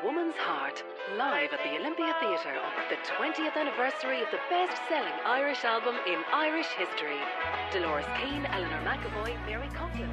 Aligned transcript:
A 0.00 0.06
Woman's 0.06 0.34
Heart, 0.36 0.82
live 1.18 1.52
at 1.52 1.58
the 1.62 1.78
Olympia 1.78 2.14
Theatre 2.20 2.56
on 2.56 2.72
the 2.88 2.96
20th 3.18 3.56
anniversary 3.56 4.22
of 4.22 4.30
the 4.30 4.38
best 4.48 4.80
selling 4.88 5.12
Irish 5.26 5.64
album 5.64 5.96
in 6.06 6.18
Irish 6.32 6.68
history. 6.68 7.18
Dolores 7.72 8.06
Keane, 8.16 8.46
Eleanor 8.46 8.80
McEvoy, 8.84 9.34
Mary 9.46 9.68
Coughlan. 9.74 10.08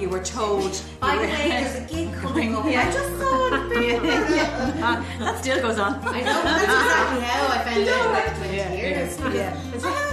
You 0.00 0.08
were 0.08 0.24
told. 0.24 0.80
By 1.00 1.16
the 1.16 1.22
way, 1.22 1.48
there's 1.48 1.76
a 1.76 1.94
gig 1.94 2.12
coming 2.20 2.56
up. 2.56 2.64
I 2.64 2.90
just 2.90 3.18
saw 3.18 3.70
it. 3.70 4.02
that 5.20 5.38
still 5.38 5.60
goes 5.62 5.78
on. 5.78 5.94
I 6.02 6.20
know, 6.20 6.42
that's 6.42 6.64
exactly 6.64 7.20
how 7.20 7.46
I 7.46 7.58
found 7.64 7.88
out 7.88 8.10
about 8.10 8.36
20 8.36 8.76
years. 8.76 9.18
Yeah. 9.20 9.60
I 9.74 10.11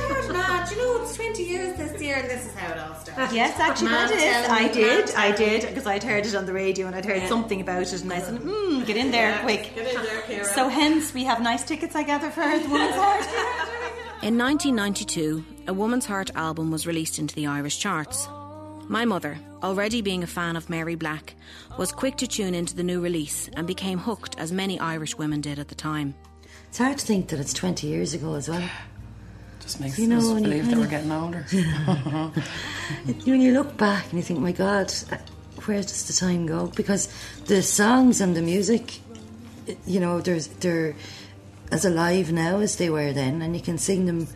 heard. 0.69 0.77
You 0.77 0.97
know, 0.97 1.03
it's 1.03 1.15
20 1.15 1.43
years 1.43 1.77
this 1.77 2.01
year, 2.01 2.15
and 2.17 2.29
this 2.29 2.45
is 2.45 2.53
how 2.55 2.71
it 2.73 2.79
all 2.79 2.95
started. 2.95 3.35
Yes, 3.35 3.59
actually, 3.59 3.89
Man 3.91 4.09
that 4.09 4.43
is. 4.45 4.49
I 4.49 4.67
did. 4.67 5.05
man 5.07 5.15
I 5.17 5.31
did 5.35 5.67
because 5.67 5.85
I'd 5.87 6.03
heard 6.03 6.25
it 6.25 6.35
on 6.35 6.45
the 6.45 6.53
radio 6.53 6.87
and 6.87 6.95
I'd 6.95 7.05
heard 7.05 7.17
Yeah. 7.23 7.27
something 7.29 7.61
about 7.61 7.81
it, 7.81 8.01
and 8.01 8.11
I 8.13 8.19
said, 8.19 8.37
"Hmm, 8.41 8.83
get 8.83 8.97
in 8.97 9.11
there 9.11 9.37
quick." 9.39 9.73
Get 9.75 9.87
in 9.95 10.01
there, 10.03 10.21
Kira. 10.43 10.45
So 10.55 10.69
hence 10.69 11.13
we 11.13 11.23
have 11.25 11.41
nice 11.41 11.63
tickets, 11.63 11.95
I 11.95 12.03
gather, 12.03 12.29
for 12.29 12.41
the 12.41 12.67
Woman's 12.69 12.95
Heart. 13.03 13.25
In 14.21 14.37
1992, 14.37 15.45
a 15.67 15.73
Woman's 15.73 16.05
Heart 16.05 16.31
album 16.35 16.71
was 16.71 16.85
released 16.85 17.19
into 17.19 17.33
the 17.35 17.47
Irish 17.47 17.79
charts. 17.79 18.27
My 18.89 19.05
mother, 19.05 19.37
already 19.63 20.01
being 20.01 20.23
a 20.23 20.27
fan 20.27 20.55
of 20.55 20.69
Mary 20.69 20.95
Black, 20.95 21.35
was 21.77 21.91
quick 21.91 22.17
to 22.17 22.27
tune 22.27 22.55
into 22.55 22.75
the 22.75 22.83
new 22.83 22.99
release 22.99 23.49
and 23.55 23.65
became 23.67 23.99
hooked 23.99 24.37
as 24.39 24.51
many 24.51 24.79
Irish 24.79 25.15
women 25.17 25.39
did 25.41 25.59
at 25.59 25.67
the 25.67 25.75
time. 25.75 26.15
It's 26.67 26.79
hard 26.79 26.97
to 26.97 27.05
think 27.05 27.29
that 27.29 27.39
it's 27.39 27.53
20 27.53 27.87
years 27.87 28.13
ago 28.13 28.33
as 28.33 28.49
well. 28.49 28.67
Just 29.69 29.81
makes 29.81 29.99
You 29.99 30.07
know, 30.07 30.17
us 30.17 30.25
when 30.25 30.37
you 30.45 30.49
believe 30.49 30.67
that 30.71 30.79
we're 30.79 30.87
getting 30.87 31.11
older. 31.11 31.45
When 33.23 33.39
you 33.39 33.53
look 33.53 33.77
back 33.77 34.05
and 34.05 34.13
you 34.13 34.23
think, 34.23 34.39
my 34.39 34.51
God, 34.51 34.91
uh, 35.11 35.17
where 35.65 35.79
does 35.83 36.07
the 36.07 36.13
time 36.13 36.47
go? 36.47 36.71
Because 36.75 37.07
the 37.45 37.61
songs 37.61 38.19
and 38.19 38.35
the 38.35 38.41
music, 38.41 38.97
you 39.85 39.99
know, 39.99 40.21
there's 40.21 40.47
they're 40.47 40.95
as 41.71 41.85
alive 41.85 42.31
now 42.31 42.61
as 42.61 42.77
they 42.77 42.89
were 42.89 43.13
then, 43.13 43.43
and 43.43 43.55
you 43.55 43.61
can 43.61 43.77
sing 43.77 44.07
them 44.07 44.27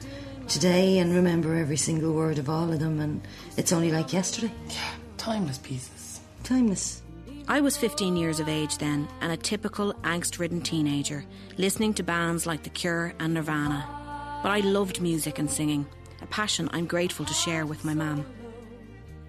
today 0.47 0.99
and 0.99 1.15
remember 1.15 1.55
every 1.55 1.77
single 1.77 2.13
word 2.13 2.37
of 2.37 2.47
all 2.47 2.71
of 2.71 2.79
them, 2.79 2.99
and 2.99 3.21
it's 3.57 3.73
only 3.73 3.91
like 3.91 4.13
yesterday. 4.13 4.53
Yeah, 4.69 4.93
Timeless 5.17 5.57
pieces. 5.57 6.21
Timeless. 6.43 7.01
I 7.47 7.59
was 7.59 7.75
15 7.75 8.15
years 8.17 8.39
of 8.39 8.47
age 8.47 8.77
then 8.77 9.07
and 9.19 9.31
a 9.31 9.37
typical 9.37 9.95
angst 10.03 10.37
ridden 10.37 10.61
teenager, 10.61 11.25
listening 11.57 11.95
to 11.95 12.03
bands 12.03 12.45
like 12.45 12.61
The 12.61 12.69
Cure 12.69 13.15
and 13.19 13.33
Nirvana. 13.33 14.02
But 14.43 14.51
I 14.51 14.59
loved 14.59 15.01
music 15.01 15.39
and 15.39 15.49
singing, 15.49 15.87
a 16.21 16.27
passion 16.27 16.69
I'm 16.73 16.85
grateful 16.85 17.25
to 17.25 17.33
share 17.33 17.65
with 17.65 17.85
my 17.85 17.93
mam. 17.93 18.25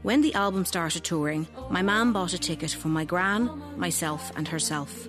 When 0.02 0.20
the 0.22 0.34
album 0.34 0.64
started 0.64 1.04
touring, 1.04 1.46
my 1.70 1.82
mam 1.82 2.12
bought 2.12 2.34
a 2.34 2.38
ticket 2.38 2.72
for 2.72 2.88
my 2.88 3.04
gran, 3.04 3.48
myself, 3.78 4.32
and 4.36 4.48
herself. 4.48 5.08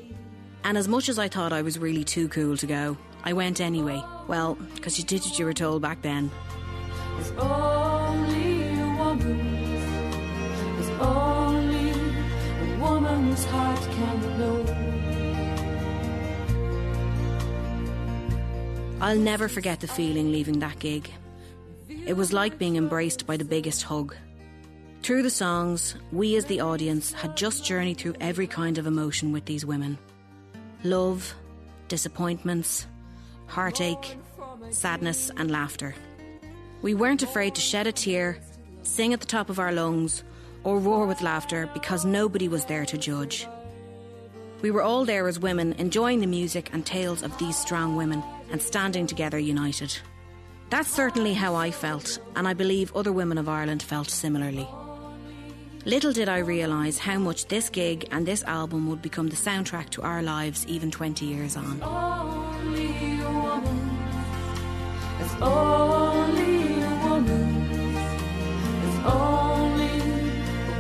And 0.64 0.78
as 0.78 0.88
much 0.88 1.10
as 1.10 1.18
I 1.18 1.28
thought 1.28 1.52
I 1.52 1.64
was 1.64 1.80
really 1.80 2.04
too 2.04 2.28
cool 2.30 2.56
to 2.58 2.68
go, 2.68 2.98
I 3.24 3.34
went 3.34 3.60
anyway. 3.60 4.02
Well, 4.28 4.54
because 4.76 5.00
you 5.00 5.04
did 5.04 5.22
what 5.22 5.40
you 5.40 5.46
were 5.46 5.54
told 5.54 5.82
back 5.82 6.04
then. 6.04 6.30
Only 7.38 8.70
a 11.90 12.78
woman's 12.80 13.46
heart 13.46 13.80
can 13.80 14.35
I'll 19.02 19.18
never 19.18 19.50
forget 19.50 19.82
the 19.82 19.88
feeling 19.88 20.32
leaving 20.32 20.60
that 20.60 20.80
gig. 20.80 21.12
It 21.90 22.16
was 22.16 22.32
like 22.32 22.58
being 22.58 22.78
embraced 22.78 23.28
by 23.28 23.36
the 23.36 23.44
biggest 23.44 23.84
hug. 23.84 24.16
Through 25.04 25.24
the 25.24 25.30
songs, 25.30 25.96
we 26.12 26.36
as 26.38 26.46
the 26.46 26.62
audience 26.62 27.12
had 27.12 27.36
just 27.36 27.66
journeyed 27.66 27.98
through 27.98 28.16
every 28.22 28.48
kind 28.48 28.78
of 28.78 28.88
emotion 28.88 29.32
with 29.32 29.46
these 29.46 29.66
women 29.66 29.98
love, 30.84 31.34
disappointments, 31.88 32.88
heartache, 33.48 34.18
sadness, 34.70 35.30
and 35.36 35.52
laughter. 35.52 35.94
We 36.82 36.94
weren't 36.94 37.24
afraid 37.24 37.56
to 37.56 37.62
shed 37.62 37.88
a 37.88 37.92
tear, 37.92 38.40
sing 38.84 39.14
at 39.14 39.20
the 39.20 39.26
top 39.26 39.50
of 39.50 39.60
our 39.60 39.72
lungs, 39.72 40.24
or 40.64 40.80
roar 40.80 41.06
with 41.06 41.22
laughter 41.22 41.70
because 41.74 42.06
nobody 42.06 42.48
was 42.48 42.66
there 42.66 42.86
to 42.86 42.98
judge. 42.98 43.48
We 44.66 44.72
were 44.72 44.82
all 44.82 45.06
there 45.06 45.28
as 45.28 45.40
women, 45.40 45.74
enjoying 45.74 46.22
the 46.22 46.26
music 46.26 46.72
and 46.74 46.84
tales 46.84 47.22
of 47.22 47.38
these 47.38 47.56
strong 47.56 47.96
women 47.96 48.24
and 48.50 48.60
standing 48.60 49.06
together 49.06 49.38
united. 49.38 49.96
That's 50.72 50.90
certainly 50.90 51.36
how 51.36 51.54
I 51.54 51.70
felt, 51.70 52.18
and 52.36 52.48
I 52.48 52.56
believe 52.56 52.92
other 52.96 53.12
women 53.12 53.38
of 53.38 53.48
Ireland 53.48 53.84
felt 53.84 54.10
similarly. 54.10 54.68
Little 55.86 56.12
did 56.12 56.30
I 56.30 56.40
realise 56.40 56.98
how 56.98 57.20
much 57.20 57.46
this 57.46 57.70
gig 57.70 58.08
and 58.10 58.26
this 58.26 58.44
album 58.46 58.90
would 58.90 59.04
become 59.04 59.28
the 59.28 59.36
soundtrack 59.36 59.92
to 59.92 60.02
our 60.02 60.24
lives 60.24 60.66
even 60.66 60.90
20 60.90 61.26
years 61.28 61.56
on. 61.56 61.80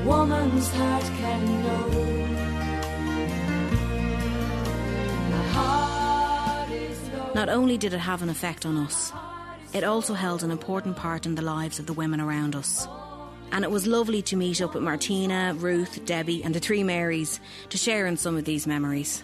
Woman's 0.06 0.72
heart 0.74 1.04
can 1.20 1.64
know. 1.64 2.05
Not 7.36 7.50
only 7.50 7.78
did 7.78 7.94
it 7.94 8.00
have 8.00 8.22
an 8.22 8.30
effect 8.30 8.66
on 8.66 8.78
us, 8.78 9.12
it 9.74 9.84
also 9.84 10.14
held 10.14 10.42
an 10.42 10.52
important 10.52 10.96
part 10.96 11.26
in 11.26 11.36
the 11.36 11.42
lives 11.42 11.80
of 11.80 11.86
the 11.86 11.94
women 11.94 12.22
around 12.22 12.56
us. 12.56 12.88
And 13.52 13.64
it 13.64 13.72
was 13.72 13.86
lovely 13.86 14.22
to 14.24 14.38
meet 14.38 14.62
up 14.62 14.74
with 14.74 14.84
Martina, 14.84 15.54
Ruth, 15.58 16.06
Debbie, 16.06 16.44
and 16.44 16.56
the 16.56 16.60
three 16.60 16.84
Marys 16.84 17.40
to 17.70 17.78
share 17.78 18.08
in 18.08 18.16
some 18.18 18.38
of 18.38 18.46
these 18.46 18.66
memories. 18.66 19.22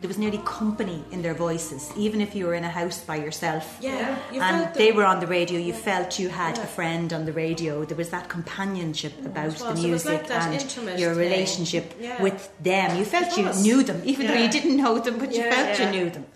There 0.00 0.08
was 0.08 0.18
nearly 0.18 0.38
company 0.44 1.02
in 1.10 1.22
their 1.22 1.32
voices, 1.34 1.90
even 1.96 2.20
if 2.20 2.34
you 2.34 2.46
were 2.46 2.54
in 2.54 2.64
a 2.64 2.68
house 2.68 3.00
by 3.00 3.16
yourself. 3.16 3.78
Yeah, 3.80 4.18
you 4.32 4.40
and 4.42 4.64
felt 4.64 4.74
they 4.74 4.92
were 4.92 5.06
on 5.06 5.20
the 5.20 5.26
radio. 5.26 5.58
You 5.58 5.72
felt 5.72 6.18
you 6.18 6.28
had 6.28 6.58
a 6.58 6.66
friend 6.66 7.12
on 7.12 7.24
the 7.24 7.32
radio. 7.32 7.84
There 7.84 7.96
was 7.96 8.10
that 8.10 8.28
companionship 8.28 9.14
about 9.24 9.46
was. 9.46 9.58
the 9.60 9.68
It 9.68 9.72
was 9.72 9.84
music 10.04 10.28
like 10.28 10.30
and 10.30 11.00
your 11.00 11.14
relationship 11.14 11.94
Yeah. 11.98 12.22
with 12.22 12.50
them. 12.62 12.96
You 12.98 13.04
felt 13.06 13.36
you 13.38 13.50
knew 13.62 13.82
them, 13.82 14.02
even 14.04 14.26
though 14.26 14.34
you 14.44 14.50
didn't 14.50 14.76
know 14.76 14.98
them, 14.98 15.18
but 15.18 15.32
you 15.34 15.42
felt 15.42 15.78
yeah. 15.78 15.90
you 15.90 15.90
knew 16.04 16.10
them. 16.10 16.26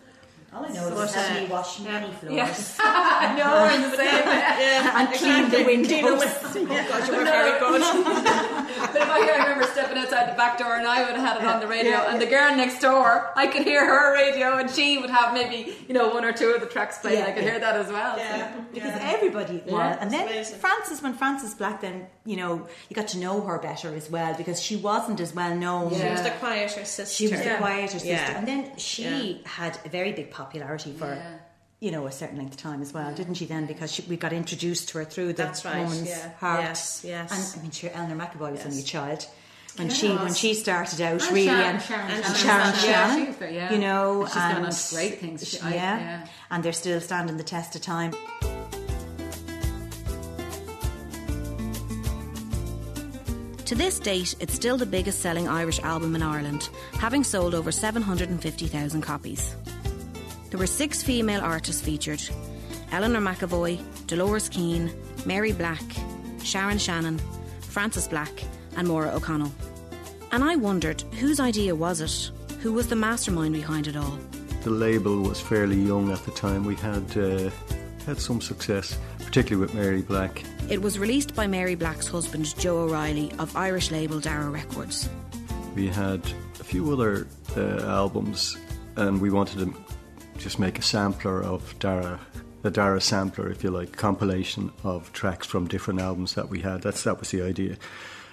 All 0.53 0.65
I 0.65 0.69
know 0.69 0.89
is 0.89 0.95
But, 0.95 1.13
that 1.13 1.37
uh, 1.37 1.41
we 1.41 1.47
wash 1.47 1.79
many 1.79 2.11
floors 2.13 2.77
I 2.81 3.37
know, 3.39 3.53
we're 3.63 3.91
the 3.91 3.97
same. 3.97 4.27
Yeah, 4.27 4.99
and 4.99 5.09
clean 5.21 5.45
the 5.55 5.63
windows. 5.65 6.23
Oh, 6.25 6.87
God, 6.91 7.07
you 7.07 7.15
were 7.17 7.25
very 7.25 7.55
good. 7.61 7.83
But 8.79 8.97
if 8.97 9.09
I, 9.09 9.19
I 9.29 9.43
remember 9.45 9.65
stepping 9.65 9.99
outside 9.99 10.31
the 10.31 10.37
back 10.37 10.59
door 10.59 10.77
and 10.77 10.87
I 10.87 11.03
would 11.05 11.17
have 11.17 11.27
had 11.35 11.43
it 11.43 11.47
on 11.47 11.61
the 11.61 11.67
radio, 11.67 11.93
Yeah, 11.93 12.13
and 12.13 12.21
the 12.21 12.27
girl 12.27 12.55
next 12.57 12.81
door, 12.81 13.31
I 13.37 13.47
could 13.47 13.63
hear 13.63 13.85
her 13.85 14.15
radio, 14.15 14.57
and 14.59 14.71
she 14.71 14.99
would 14.99 15.11
have 15.11 15.35
maybe 15.35 15.75
you 15.89 15.95
know 15.95 16.09
one 16.09 16.25
or 16.25 16.33
two 16.33 16.49
of 16.51 16.61
the 16.61 16.67
tracks 16.67 16.99
playing. 16.99 17.19
Yeah, 17.21 17.27
I 17.27 17.33
could 17.33 17.45
yeah. 17.45 17.51
hear 17.51 17.61
that 17.61 17.77
as 17.77 17.89
well. 17.89 18.17
so. 18.17 18.23
Yeah, 18.23 18.61
because 18.73 18.95
yeah. 18.97 19.13
everybody 19.15 19.63
was. 19.67 19.97
And 20.01 20.11
then 20.11 20.27
amazing. 20.29 20.59
Frances, 20.59 21.03
when 21.03 21.15
Frances 21.15 21.55
Black, 21.55 21.81
then 21.81 22.07
you 22.25 22.37
know 22.37 22.67
you 22.89 22.95
got 22.97 23.09
to 23.09 23.19
know 23.19 23.41
her 23.43 23.59
better 23.59 23.95
as 23.95 24.11
well 24.11 24.35
because 24.37 24.63
she 24.63 24.77
wasn't 24.77 25.21
as 25.21 25.35
well 25.35 25.55
known. 25.57 25.91
She 25.95 26.05
was 26.05 26.23
the 26.23 26.31
quieter 26.39 26.85
sister. 26.85 27.07
She 27.07 27.29
was 27.29 27.43
the 27.43 27.57
quieter 27.59 27.93
sister, 27.99 28.09
Yeah. 28.09 28.39
and 28.39 28.47
then 28.49 28.77
she 28.77 29.03
Yeah. 29.05 29.49
had 29.49 29.79
a 29.85 29.89
very 29.89 30.13
big 30.13 30.31
popularity 30.31 30.93
for. 30.93 31.21
Yeah. 31.81 31.87
You 31.87 31.93
know, 31.93 32.07
a 32.07 32.13
certain 32.13 32.37
length 32.37 32.53
of 32.53 32.59
time 32.59 32.83
as 32.83 32.93
well, 32.93 33.11
didn't 33.15 33.35
she? 33.35 33.47
Then, 33.47 33.65
because 33.67 33.91
she, 33.91 34.03
we 34.03 34.17
got 34.19 34.33
introduced 34.35 34.91
to 34.91 34.99
her 34.99 35.05
through 35.05 35.29
the 35.29 35.45
That's 35.45 35.65
right, 35.65 35.79
woman's 35.83 36.09
yeah. 36.09 36.33
heart. 36.39 36.61
Yes, 36.61 37.03
yes. 37.07 37.55
And 37.55 37.59
I 37.59 37.63
mean, 37.63 37.71
sure, 37.71 37.91
Eleanor 37.95 38.17
McEvoy 38.17 38.51
was 38.53 38.59
Yes. 38.61 38.67
only 38.67 38.81
a 38.81 38.85
child 38.85 39.27
when 39.77 39.89
she 39.89 40.09
when 40.09 40.35
she 40.35 40.53
started 40.53 41.01
out, 41.01 41.23
And 41.23 41.33
really, 41.33 41.47
Sharon- 41.47 41.77
and, 41.77 41.83
Sharon 41.83 42.11
and 42.11 42.25
Shannon. 42.37 42.37
Sharon 42.37 42.75
Yeah, 42.85 43.17
Shannon, 43.17 43.37
she 43.49 43.55
yeah. 43.55 43.73
you 43.73 43.79
know, 43.79 44.21
And 44.23 44.29
she's 44.29 44.37
and 44.37 44.67
on 44.67 44.71
to 44.73 44.95
great 44.95 45.21
things. 45.21 45.49
She- 45.49 45.61
I- 45.61 45.71
yeah, 45.75 45.99
yeah. 45.99 46.27
and 46.51 46.63
they're 46.63 46.73
still 46.75 47.01
standing 47.01 47.37
the 47.39 47.45
test 47.45 47.75
of 47.77 47.81
time. 47.83 48.13
To 53.67 53.75
this 53.77 54.01
date, 54.01 54.35
it's 54.41 54.55
still 54.55 54.77
the 54.77 54.87
biggest 54.87 55.21
selling 55.21 55.47
Irish 55.47 55.79
album 55.81 56.17
in 56.17 56.23
Ireland, 56.23 56.69
having 56.95 57.23
sold 57.23 57.55
over 57.55 57.71
750,000 57.71 59.01
copies. 59.01 59.55
There 60.51 60.59
were 60.59 60.67
six 60.67 61.03
female 61.03 61.41
artists 61.41 61.81
featured 61.81 62.23
Eleanor 62.93 63.21
McEvoy, 63.21 63.81
Dolores 64.07 64.49
Keane, 64.49 64.93
Mary 65.25 65.53
Black, 65.53 65.83
Sharon 66.43 66.79
Shannon, 66.79 67.21
Frances 67.61 68.09
Black, 68.09 68.33
and 68.77 68.89
Maura 68.89 69.15
O'Connell. 69.15 69.53
And 70.33 70.43
I 70.43 70.57
wondered 70.57 71.03
whose 71.21 71.39
idea 71.39 71.75
was 71.75 72.01
it? 72.01 72.31
Who 72.63 72.73
was 72.73 72.89
the 72.89 72.97
mastermind 72.97 73.55
behind 73.55 73.87
it 73.87 73.97
all? 73.97 74.19
The 74.63 74.71
label 74.71 75.23
was 75.23 75.41
fairly 75.41 75.81
young 75.81 76.11
at 76.11 76.25
the 76.25 76.33
time. 76.33 76.65
We 76.65 76.75
had 76.75 77.17
uh, 77.17 77.51
had 78.07 78.19
some 78.19 78.41
success, 78.41 78.99
particularly 79.19 79.67
with 79.67 79.75
Mary 79.75 80.03
Black. 80.03 80.43
It 80.69 80.83
was 80.83 80.99
released 80.99 81.35
by 81.35 81.47
Mary 81.47 81.77
Black's 81.77 82.09
husband, 82.09 82.59
Joe 82.59 82.79
O'Reilly, 82.79 83.33
of 83.39 83.57
Irish 83.57 83.91
label 83.91 84.21
Dara 84.21 84.51
Records. 84.51 85.09
We 85.75 85.89
had 85.89 86.21
a 86.59 86.65
few 86.65 86.93
other 86.93 87.27
uh, 87.57 87.83
albums, 87.87 88.57
and 88.97 89.21
we 89.21 89.31
wanted 89.31 89.59
to 89.61 89.75
just 90.41 90.59
make 90.59 90.79
a 90.79 90.83
sampler 90.83 91.43
of 91.43 91.79
Dara, 91.79 92.19
a 92.65 92.71
Dara 92.71 93.01
sampler, 93.01 93.51
if 93.51 93.63
you 93.63 93.71
like, 93.71 93.97
compilation 93.97 94.73
of 94.83 95.13
tracks 95.13 95.47
from 95.47 95.69
different 95.69 96.01
albums 96.01 96.35
that 96.35 96.49
we 96.49 96.61
had. 96.61 96.81
That's 96.83 97.05
that 97.05 97.21
was 97.21 97.31
the 97.31 97.43
idea. 97.43 97.77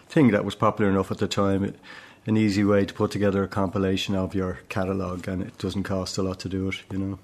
thing 0.07 0.31
that 0.31 0.45
was 0.45 0.56
popular 0.56 0.89
enough 0.89 1.12
at 1.12 1.18
the 1.18 1.27
time. 1.27 1.63
It, 1.63 1.75
an 2.25 2.36
easy 2.36 2.63
way 2.63 2.86
to 2.86 2.94
put 2.94 3.12
together 3.12 3.44
a 3.44 3.48
compilation 3.48 4.15
of 4.15 4.36
your 4.36 4.59
catalogue, 4.68 5.27
and 5.27 5.42
it 5.42 5.57
doesn't 5.57 5.83
cost 5.83 6.18
a 6.18 6.24
lot 6.24 6.39
to 6.42 6.50
do 6.50 6.68
it, 6.69 6.75
you 6.92 6.98
know. 6.98 7.19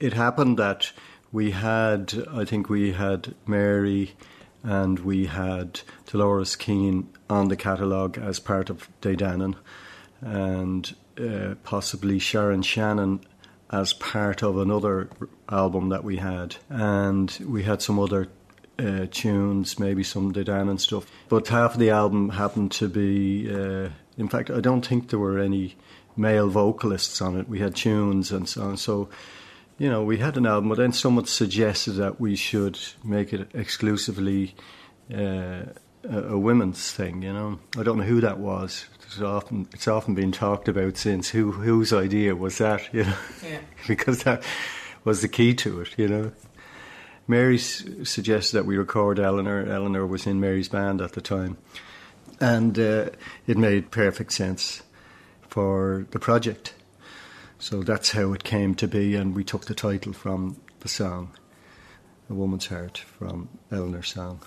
It 0.00 0.14
happened 0.14 0.58
that 0.58 0.92
we 1.30 1.50
had, 1.50 2.26
I 2.30 2.44
think 2.44 2.68
we 2.70 2.92
had 2.92 3.34
Mary 3.46 4.12
and 4.62 4.98
we 5.00 5.26
had 5.26 5.80
Dolores 6.06 6.56
Keane 6.56 7.08
on 7.28 7.48
the 7.48 7.56
catalogue 7.56 8.16
as 8.16 8.40
part 8.40 8.70
of 8.70 8.88
De 9.00 9.14
Dannan, 9.14 9.56
and 10.20 10.94
uh, 11.20 11.54
possibly 11.64 12.18
Sharon 12.18 12.62
Shannon 12.62 13.20
as 13.70 13.92
part 13.92 14.42
of 14.42 14.56
another 14.56 15.10
album 15.48 15.90
that 15.90 16.04
we 16.04 16.16
had, 16.16 16.56
and 16.70 17.30
we 17.46 17.64
had 17.64 17.82
some 17.82 17.98
other 17.98 18.28
uh, 18.78 19.06
tunes, 19.10 19.78
maybe 19.78 20.02
some 20.02 20.32
De 20.32 20.44
Dannan 20.44 20.80
stuff. 20.80 21.06
But 21.28 21.48
half 21.48 21.74
of 21.74 21.80
the 21.80 21.90
album 21.90 22.30
happened 22.30 22.72
to 22.72 22.88
be, 22.88 23.52
uh, 23.52 23.90
in 24.16 24.28
fact, 24.28 24.50
I 24.50 24.60
don't 24.60 24.86
think 24.86 25.10
there 25.10 25.18
were 25.18 25.38
any 25.38 25.76
male 26.16 26.48
vocalists 26.48 27.20
on 27.20 27.38
it. 27.38 27.48
We 27.48 27.58
had 27.58 27.76
tunes 27.76 28.32
and 28.32 28.48
so 28.48 28.62
on. 28.62 28.76
So, 28.76 29.08
you 29.78 29.88
know, 29.88 30.02
we 30.02 30.18
had 30.18 30.36
an 30.36 30.46
album, 30.46 30.68
but 30.68 30.78
then 30.78 30.92
someone 30.92 31.26
suggested 31.26 31.92
that 31.92 32.20
we 32.20 32.36
should 32.36 32.78
make 33.04 33.32
it 33.32 33.50
exclusively 33.54 34.54
uh, 35.12 35.62
a 36.08 36.38
women's 36.38 36.92
thing. 36.92 37.22
You 37.22 37.32
know, 37.32 37.58
I 37.76 37.82
don't 37.82 37.98
know 37.98 38.04
who 38.04 38.20
that 38.20 38.38
was. 38.38 38.86
It's 39.08 39.20
often 39.20 39.66
it's 39.72 39.88
often 39.88 40.14
been 40.14 40.32
talked 40.32 40.68
about 40.68 40.96
since. 40.98 41.30
Who 41.30 41.52
whose 41.52 41.92
idea 41.92 42.36
was 42.36 42.58
that? 42.58 42.92
You 42.92 43.04
know, 43.04 43.16
Yeah. 43.42 43.60
because 43.88 44.22
that 44.24 44.42
was 45.04 45.22
the 45.22 45.28
key 45.28 45.54
to 45.54 45.80
it. 45.80 45.94
You 45.98 46.08
know. 46.08 46.32
Mary 47.26 47.56
s- 47.56 47.84
suggested 48.04 48.56
that 48.56 48.66
we 48.66 48.76
record 48.76 49.18
Eleanor. 49.18 49.64
Eleanor 49.66 50.06
was 50.06 50.26
in 50.26 50.40
Mary's 50.40 50.68
band 50.68 51.00
at 51.00 51.12
the 51.12 51.20
time, 51.20 51.56
and 52.40 52.78
uh, 52.78 53.10
it 53.46 53.56
made 53.58 53.90
perfect 53.90 54.32
sense 54.32 54.82
for 55.48 56.06
the 56.10 56.18
project. 56.18 56.74
So 57.58 57.82
that's 57.82 58.12
how 58.12 58.32
it 58.34 58.44
came 58.44 58.74
to 58.76 58.86
be, 58.86 59.14
and 59.16 59.34
we 59.34 59.42
took 59.44 59.64
the 59.66 59.74
title 59.74 60.12
from 60.12 60.56
the 60.80 60.88
song, 60.88 61.32
"A 62.30 62.34
Woman's 62.34 62.66
Heart" 62.66 62.98
from 62.98 63.48
Eleanor's 63.72 64.12
song. 64.12 64.40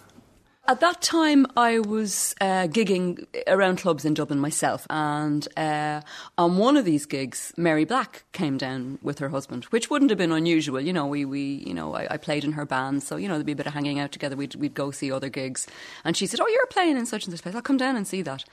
At 0.67 0.79
that 0.79 1.01
time, 1.01 1.47
I 1.57 1.79
was 1.79 2.35
uh, 2.39 2.67
gigging 2.67 3.25
around 3.47 3.79
clubs 3.79 4.05
in 4.05 4.13
Dublin 4.13 4.39
myself, 4.39 4.85
and 4.91 5.47
uh, 5.57 6.01
on 6.37 6.57
one 6.57 6.77
of 6.77 6.85
these 6.85 7.07
gigs, 7.07 7.51
Mary 7.57 7.83
Black 7.83 8.23
came 8.31 8.57
down 8.59 8.99
with 9.01 9.17
her 9.19 9.29
husband, 9.29 9.65
which 9.65 9.89
wouldn't 9.89 10.11
have 10.11 10.19
been 10.19 10.31
unusual. 10.31 10.79
You 10.79 10.93
know, 10.93 11.07
we, 11.07 11.25
we 11.25 11.63
you 11.65 11.73
know, 11.73 11.95
I, 11.95 12.07
I 12.11 12.17
played 12.17 12.43
in 12.43 12.51
her 12.51 12.65
band, 12.65 13.01
so 13.01 13.15
you 13.15 13.27
know 13.27 13.33
there'd 13.33 13.45
be 13.45 13.53
a 13.53 13.55
bit 13.55 13.65
of 13.65 13.73
hanging 13.73 13.99
out 13.99 14.11
together. 14.11 14.35
We'd 14.35 14.53
we'd 14.55 14.75
go 14.75 14.91
see 14.91 15.11
other 15.11 15.29
gigs, 15.29 15.67
and 16.05 16.15
she 16.15 16.27
said, 16.27 16.39
"Oh, 16.39 16.47
you're 16.47 16.67
playing 16.67 16.95
in 16.95 17.07
such 17.07 17.25
and 17.25 17.33
such 17.33 17.41
place. 17.41 17.55
I'll 17.55 17.63
come 17.63 17.77
down 17.77 17.95
and 17.95 18.07
see 18.07 18.21
that." 18.21 18.45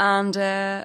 And 0.00 0.36
uh, 0.36 0.84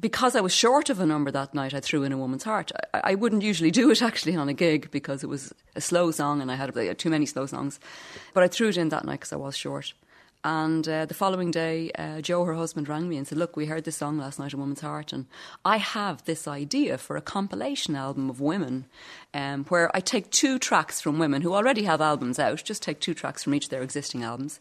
because 0.00 0.36
I 0.36 0.40
was 0.40 0.54
short 0.54 0.90
of 0.90 1.00
a 1.00 1.06
number 1.06 1.30
that 1.32 1.54
night, 1.54 1.74
I 1.74 1.80
threw 1.80 2.04
in 2.04 2.12
a 2.12 2.18
woman's 2.18 2.44
heart. 2.44 2.70
I, 2.92 3.00
I 3.04 3.14
wouldn't 3.14 3.42
usually 3.42 3.72
do 3.72 3.90
it 3.90 4.00
actually 4.10 4.36
on 4.36 4.48
a 4.48 4.54
gig 4.54 4.90
because 4.90 5.22
it 5.24 5.28
was 5.28 5.52
a 5.74 5.80
slow 5.80 6.12
song 6.12 6.40
and 6.40 6.50
I 6.50 6.54
had 6.54 6.76
uh, 6.76 6.94
too 6.94 7.10
many 7.10 7.26
slow 7.26 7.46
songs. 7.46 7.80
But 8.32 8.44
I 8.44 8.48
threw 8.48 8.68
it 8.68 8.76
in 8.76 8.88
that 8.90 9.04
night 9.04 9.20
because 9.20 9.32
I 9.32 9.36
was 9.36 9.56
short. 9.56 9.92
And 10.46 10.86
uh, 10.86 11.06
the 11.06 11.14
following 11.14 11.50
day, 11.50 11.90
uh, 11.98 12.20
Joe, 12.20 12.44
her 12.44 12.52
husband, 12.52 12.86
rang 12.86 13.08
me 13.08 13.16
and 13.16 13.26
said, 13.26 13.38
Look, 13.38 13.56
we 13.56 13.64
heard 13.64 13.84
this 13.84 13.96
song 13.96 14.18
last 14.18 14.38
night, 14.38 14.52
A 14.52 14.58
Woman's 14.58 14.82
Heart, 14.82 15.14
and 15.14 15.24
I 15.64 15.78
have 15.78 16.22
this 16.26 16.46
idea 16.46 16.98
for 16.98 17.16
a 17.16 17.22
compilation 17.22 17.96
album 17.96 18.28
of 18.28 18.42
women 18.42 18.84
um, 19.32 19.64
where 19.64 19.90
I 19.96 20.00
take 20.00 20.30
two 20.30 20.58
tracks 20.58 21.00
from 21.00 21.18
women 21.18 21.40
who 21.40 21.54
already 21.54 21.84
have 21.84 22.02
albums 22.02 22.38
out, 22.38 22.62
just 22.62 22.82
take 22.82 23.00
two 23.00 23.14
tracks 23.14 23.42
from 23.42 23.54
each 23.54 23.64
of 23.64 23.70
their 23.70 23.82
existing 23.82 24.22
albums, 24.22 24.60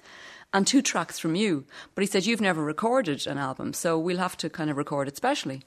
and 0.53 0.65
two 0.65 0.81
tracks 0.81 1.19
from 1.19 1.35
you. 1.35 1.65
But 1.95 2.03
he 2.03 2.07
said, 2.07 2.25
You've 2.25 2.39
never 2.39 2.63
recorded 2.63 3.27
an 3.27 3.37
album, 3.37 3.73
so 3.73 3.99
we'll 3.99 4.19
have 4.19 4.37
to 4.37 4.49
kind 4.49 4.69
of 4.69 4.77
record 4.77 5.09
it 5.09 5.17
specially. 5.17 5.63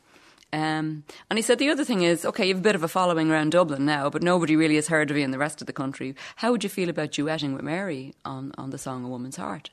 Um, 0.50 1.04
and 1.28 1.38
he 1.38 1.42
said 1.42 1.58
the 1.58 1.68
other 1.68 1.84
thing 1.84 2.02
is, 2.02 2.24
okay, 2.24 2.48
you've 2.48 2.58
a 2.58 2.62
bit 2.62 2.76
of 2.76 2.84
a 2.84 2.88
following 2.88 3.30
around 3.30 3.52
Dublin 3.52 3.84
now, 3.84 4.08
but 4.08 4.22
nobody 4.22 4.56
really 4.56 4.76
has 4.76 4.88
heard 4.88 5.10
of 5.10 5.16
you 5.18 5.24
in 5.24 5.32
the 5.32 5.38
rest 5.38 5.60
of 5.60 5.66
the 5.66 5.74
country. 5.74 6.14
How 6.36 6.52
would 6.52 6.64
you 6.64 6.70
feel 6.70 6.88
about 6.88 7.10
duetting 7.10 7.52
with 7.52 7.62
Mary 7.62 8.14
on, 8.24 8.52
on 8.56 8.70
the 8.70 8.78
song 8.78 9.04
A 9.04 9.08
Woman's 9.08 9.36
Heart? 9.36 9.70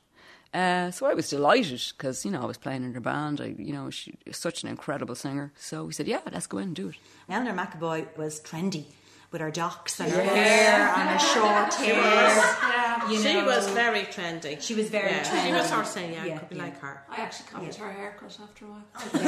Uh, 0.54 0.90
so 0.92 1.06
I 1.06 1.14
was 1.14 1.28
delighted 1.28 1.82
because, 1.96 2.24
you 2.24 2.30
know, 2.30 2.40
I 2.42 2.46
was 2.46 2.56
playing 2.58 2.84
in 2.84 2.94
her 2.94 3.00
band. 3.00 3.40
I, 3.40 3.54
you 3.58 3.72
know, 3.72 3.90
she's 3.90 4.14
such 4.30 4.62
an 4.62 4.68
incredible 4.68 5.16
singer. 5.16 5.52
So 5.58 5.84
we 5.84 5.92
said, 5.92 6.06
yeah, 6.06 6.20
let's 6.32 6.46
go 6.46 6.58
in 6.58 6.64
and 6.68 6.76
do 6.76 6.88
it. 6.90 6.94
Eleanor 7.28 7.52
McEvoy 7.54 8.16
was 8.16 8.40
trendy 8.40 8.84
with 9.32 9.40
her 9.40 9.50
jocks 9.50 9.98
and 9.98 10.12
her 10.12 10.22
hair 10.22 10.94
and 10.96 11.08
her 11.08 11.18
short 11.18 11.74
hair. 11.74 11.96
Yeah, 11.96 13.10
You 13.10 13.18
she 13.20 13.34
know. 13.34 13.46
was 13.46 13.68
very 13.70 14.02
trendy. 14.02 14.60
She 14.62 14.74
was 14.76 14.88
very 14.90 15.10
yeah, 15.10 15.24
trendy. 15.24 15.46
She 15.46 15.52
was 15.54 15.70
her 15.72 15.84
saying, 15.84 16.12
yeah, 16.12 16.24
Yeah, 16.24 16.38
could 16.38 16.50
be 16.50 16.54
yeah. 16.56 16.62
like 16.62 16.78
her. 16.80 17.02
I 17.10 17.16
actually 17.22 17.48
copied 17.50 17.74
her 17.74 17.90
haircut 17.92 18.38
after 18.40 18.64
a 18.64 18.68
while. 18.68 18.84
People 18.94 19.20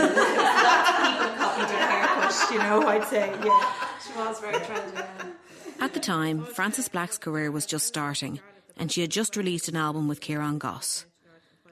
copied 1.42 1.70
her 1.70 1.86
haircut, 1.90 2.50
you 2.52 2.58
know, 2.58 2.86
I'd 2.86 3.04
say, 3.08 3.34
yeah. 3.44 3.72
She 4.06 4.16
was 4.16 4.38
very 4.38 4.58
trendy. 4.58 4.94
yeah. 4.94 5.84
At 5.84 5.92
the 5.92 6.00
time, 6.00 6.44
Frances 6.44 6.88
Black's 6.88 7.18
career 7.18 7.50
was 7.50 7.66
just 7.66 7.86
starting, 7.88 8.38
and 8.76 8.92
she 8.92 9.00
had 9.00 9.10
just 9.10 9.36
released 9.36 9.68
an 9.68 9.74
album 9.76 10.06
with 10.06 10.20
Kieran 10.20 10.58
Goss. 10.58 11.04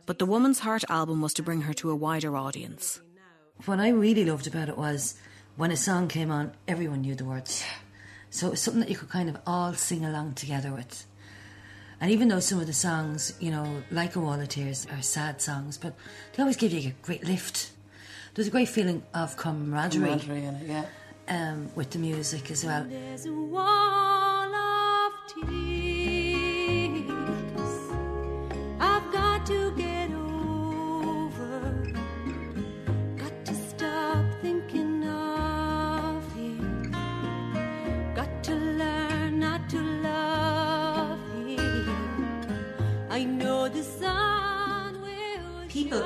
But 0.06 0.18
the 0.18 0.26
Woman's 0.26 0.60
Heart 0.60 0.84
album 0.90 1.22
was 1.22 1.32
to 1.34 1.42
bring 1.42 1.62
her 1.62 1.72
to 1.74 1.90
a 1.90 1.96
wider 1.96 2.36
audience. 2.36 3.00
What 3.64 3.80
I 3.80 3.88
really 3.88 4.24
loved 4.24 4.46
about 4.46 4.68
it 4.68 4.76
was 4.76 5.14
when 5.56 5.70
a 5.70 5.76
song 5.76 6.08
came 6.08 6.30
on, 6.30 6.52
everyone 6.68 7.00
knew 7.00 7.14
the 7.14 7.24
words. 7.24 7.64
So 8.28 8.48
it 8.48 8.50
was 8.50 8.60
something 8.60 8.80
that 8.80 8.90
you 8.90 8.96
could 8.96 9.08
kind 9.08 9.28
of 9.28 9.38
all 9.46 9.72
sing 9.74 10.04
along 10.04 10.34
together 10.34 10.72
with. 10.72 11.06
And 12.00 12.10
even 12.10 12.28
though 12.28 12.40
some 12.40 12.60
of 12.60 12.66
the 12.66 12.72
songs, 12.72 13.34
you 13.40 13.50
know, 13.50 13.82
like 13.90 14.16
A 14.16 14.20
Wall 14.20 14.38
of 14.38 14.48
Tears, 14.48 14.86
are 14.92 15.00
sad 15.00 15.40
songs, 15.40 15.78
but 15.78 15.94
they 16.34 16.42
always 16.42 16.56
give 16.56 16.72
you 16.72 16.90
a 16.90 16.94
great 17.06 17.24
lift. 17.24 17.70
There's 18.34 18.48
a 18.48 18.50
great 18.50 18.68
feeling 18.68 19.04
of 19.14 19.36
camaraderie, 19.36 20.18
Camaraderie 20.18 20.44
in 20.44 20.54
it, 20.56 20.66
yeah. 20.66 20.84
Um, 21.28 21.70
with 21.74 21.90
the 21.90 21.98
music 21.98 22.50
as 22.50 22.64
well. 22.64 22.86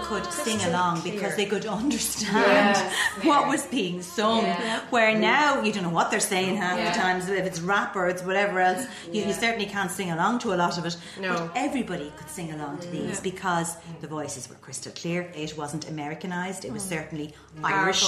Could 0.09 0.27
sing 0.33 0.61
along 0.71 1.03
because 1.03 1.37
they 1.37 1.47
could 1.53 1.67
understand 1.81 2.77
what 3.29 3.49
was 3.49 3.67
being 3.67 4.03
sung. 4.03 4.45
Where 4.91 5.17
now 5.17 5.63
you 5.63 5.73
don't 5.73 5.83
know 5.89 5.97
what 6.01 6.11
they're 6.11 6.29
saying 6.35 6.57
half 6.57 6.79
Yeah. 6.79 6.91
the 6.91 6.99
times. 6.99 7.29
If 7.29 7.45
it's 7.51 7.61
rap 7.61 7.95
or 7.95 8.09
it's 8.09 8.23
whatever 8.23 8.61
else, 8.61 8.87
you, 9.13 9.23
you 9.25 9.33
certainly 9.33 9.67
can't 9.67 9.91
sing 9.91 10.11
along 10.11 10.41
to 10.41 10.55
a 10.55 10.59
lot 10.65 10.79
of 10.79 10.85
it. 10.87 10.97
No. 11.21 11.35
But 11.35 11.53
everybody 11.57 12.13
could 12.17 12.31
sing 12.31 12.53
along 12.53 12.79
to 12.79 12.89
these 12.89 13.21
because 13.21 13.77
the 14.01 14.09
voices 14.09 14.49
were 14.49 14.57
crystal 14.57 14.93
clear. 14.93 15.31
It 15.35 15.57
wasn't 15.57 15.89
Americanized. 15.89 16.65
It 16.65 16.73
was 16.73 16.85
mm. 16.85 16.89
certainly 16.97 17.35
Our 17.63 17.73
Irish 17.73 18.03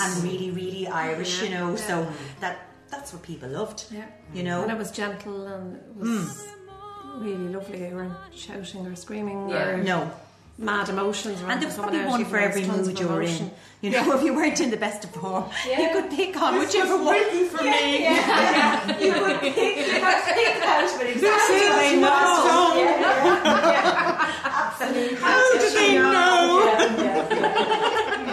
and 0.00 0.12
really, 0.24 0.50
really 0.50 0.86
Irish. 0.88 1.42
You 1.42 1.50
know, 1.50 1.76
so 1.76 2.06
that 2.40 2.54
that's 2.90 3.12
what 3.12 3.22
people 3.22 3.48
loved. 3.48 3.84
Yeah. 3.90 4.06
You 4.34 4.42
know, 4.42 4.62
And 4.62 4.72
it 4.72 4.78
was 4.78 4.90
gentle 4.90 5.46
and 5.46 5.76
it 5.76 5.96
was 5.96 6.08
mm. 6.08 7.24
really 7.24 7.48
lovely. 7.56 7.78
They 7.78 7.92
weren't 7.92 8.14
shouting 8.34 8.86
or 8.86 8.96
screaming 8.96 9.48
Yeah. 9.48 9.68
or 9.68 9.76
No. 9.82 10.10
Mad 10.58 10.88
emotions. 10.88 11.40
And 11.42 11.60
there 11.60 11.68
was 11.68 11.76
probably 11.76 12.04
one 12.04 12.24
for 12.24 12.38
every 12.38 12.64
mood 12.66 12.98
you 12.98 13.08
were 13.08 13.22
in. 13.22 13.50
You 13.82 13.90
know, 13.90 14.16
if 14.16 14.22
you 14.24 14.34
weren't 14.34 14.60
in 14.60 14.70
the 14.70 14.76
best 14.76 15.04
of 15.04 15.10
form, 15.10 15.44
you 15.66 15.90
could 15.92 16.10
pick 16.10 16.40
on 16.40 16.58
whichever 16.58 16.96
one. 16.96 17.46
for 17.48 17.62
me. 17.62 18.02
Yeah, 18.02 18.98
you 18.98 19.12
could 19.12 19.40
pick, 19.40 19.56
you 19.56 19.74
could 19.84 19.92
pick 19.92 20.02
out 20.02 21.00
exactly 21.02 21.68
what 21.68 21.76
they 21.78 22.00
know? 22.00 22.72
Yeah, 22.76 23.00
yeah, 23.00 23.70
yeah. 23.70 24.70
Absolutely. 24.72 25.16
How 25.16 25.58
do 25.58 25.70
they 25.70 25.94
know? 25.98 26.62
Yeah, 26.64 27.02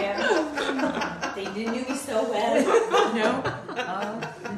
yeah. 0.00 1.32
They 1.34 1.46
knew 1.52 1.70
me 1.70 1.94
so 1.96 2.22
well. 2.30 2.80
No. 3.14 3.42
Oh. 3.76 4.53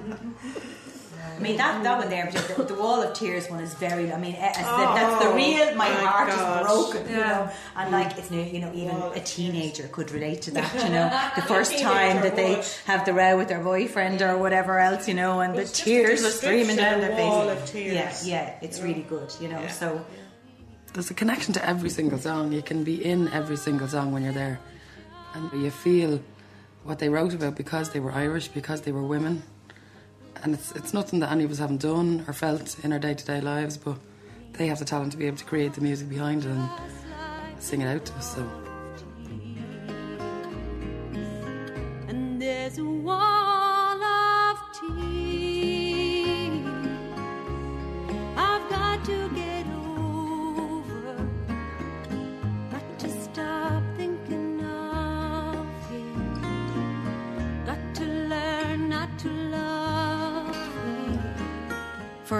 I 1.37 1.41
mean 1.41 1.57
that 1.59 1.83
that 1.83 1.99
one 1.99 2.09
there, 2.09 2.31
the, 2.31 2.63
the 2.63 2.75
wall 2.75 3.03
of 3.03 3.13
tears 3.15 3.49
one 3.51 3.61
is 3.61 3.75
very. 3.75 4.13
I 4.13 4.19
mean, 4.19 4.35
eh, 4.35 4.53
as 4.57 4.57
the, 4.57 4.63
that's 4.63 5.25
the 5.25 5.31
real. 5.35 5.67
My, 5.75 5.89
my 5.89 5.95
heart 5.95 6.29
gosh. 6.29 6.61
is 6.61 6.67
broken. 6.67 7.11
You 7.11 7.17
know, 7.19 7.51
and 7.77 7.93
like 7.93 8.17
it's 8.19 8.31
new. 8.31 8.43
You 8.43 8.61
know, 8.61 8.73
even 8.75 8.99
Wall 8.99 9.13
a 9.13 9.21
teenager 9.21 9.89
could 9.89 10.11
relate 10.11 10.43
to 10.43 10.51
that. 10.59 10.75
You 10.75 10.91
know, 10.91 11.09
the 11.37 11.43
first 11.43 11.79
time 11.79 12.23
that 12.23 12.37
they 12.37 12.57
would. 12.57 12.65
have 12.87 13.05
the 13.05 13.13
row 13.13 13.37
with 13.37 13.49
their 13.49 13.63
boyfriend 13.63 14.23
or 14.23 14.39
whatever 14.39 14.79
else. 14.79 15.07
You 15.09 15.15
know, 15.15 15.41
and 15.41 15.55
the 15.55 15.63
It's 15.63 15.73
just 15.73 15.83
a 15.83 15.85
tears 15.85 16.25
are 16.25 16.31
streaming 16.31 16.77
down 16.77 17.01
their 17.01 17.11
description, 17.11 17.29
wall 17.29 17.49
face. 17.49 17.63
of 17.63 17.69
tears. 17.71 18.29
Yeah, 18.29 18.47
yeah, 18.47 18.55
it's 18.63 18.81
really 18.81 19.03
good. 19.03 19.33
You 19.41 19.49
know, 19.49 19.67
so 19.69 20.05
There's 20.95 21.11
a 21.11 21.15
connection 21.15 21.53
to 21.55 21.69
every 21.69 21.91
single 21.91 22.19
song. 22.19 22.53
You 22.53 22.63
can 22.63 22.85
be 22.85 23.05
in 23.05 23.29
every 23.29 23.57
single 23.57 23.89
song 23.89 24.13
when 24.13 24.23
you're 24.25 24.33
there. 24.33 24.59
And 25.35 25.53
you 25.63 25.71
feel 25.71 26.23
what 26.85 26.99
they 26.99 27.09
wrote 27.11 27.35
about 27.35 27.57
because 27.57 27.91
they 27.91 28.01
were 28.01 28.13
Irish, 28.13 28.49
because 28.49 28.81
they 28.83 28.93
were 28.93 29.03
women. 29.03 29.43
And 30.43 30.55
it's, 30.55 30.73
it's 30.73 30.95
nothing 30.95 31.21
that 31.21 31.33
any 31.33 31.45
of 31.45 31.51
us 31.51 31.59
haven't 31.59 31.83
done 31.83 32.25
or 32.29 32.33
felt 32.33 32.77
in 32.85 32.93
our 32.93 32.99
day 32.99 33.15
to 33.15 33.25
day 33.25 33.41
lives, 33.41 33.77
but 33.77 33.97
they 34.53 34.67
have 34.69 34.79
the 34.79 34.85
talent 34.85 35.13
to 35.13 35.19
be 35.19 35.27
able 35.27 35.37
to 35.39 35.45
create 35.45 35.75
the 35.75 35.81
music 35.81 36.09
behind 36.09 36.45
it. 36.45 36.49
And 36.49 36.69
sing 37.59 37.81
it 37.81 37.87
out 37.87 38.05
to 38.05 38.13
us. 38.15 38.35
So 38.35 38.49
and 42.09 42.41
there's 42.41 42.79
a 42.79 42.85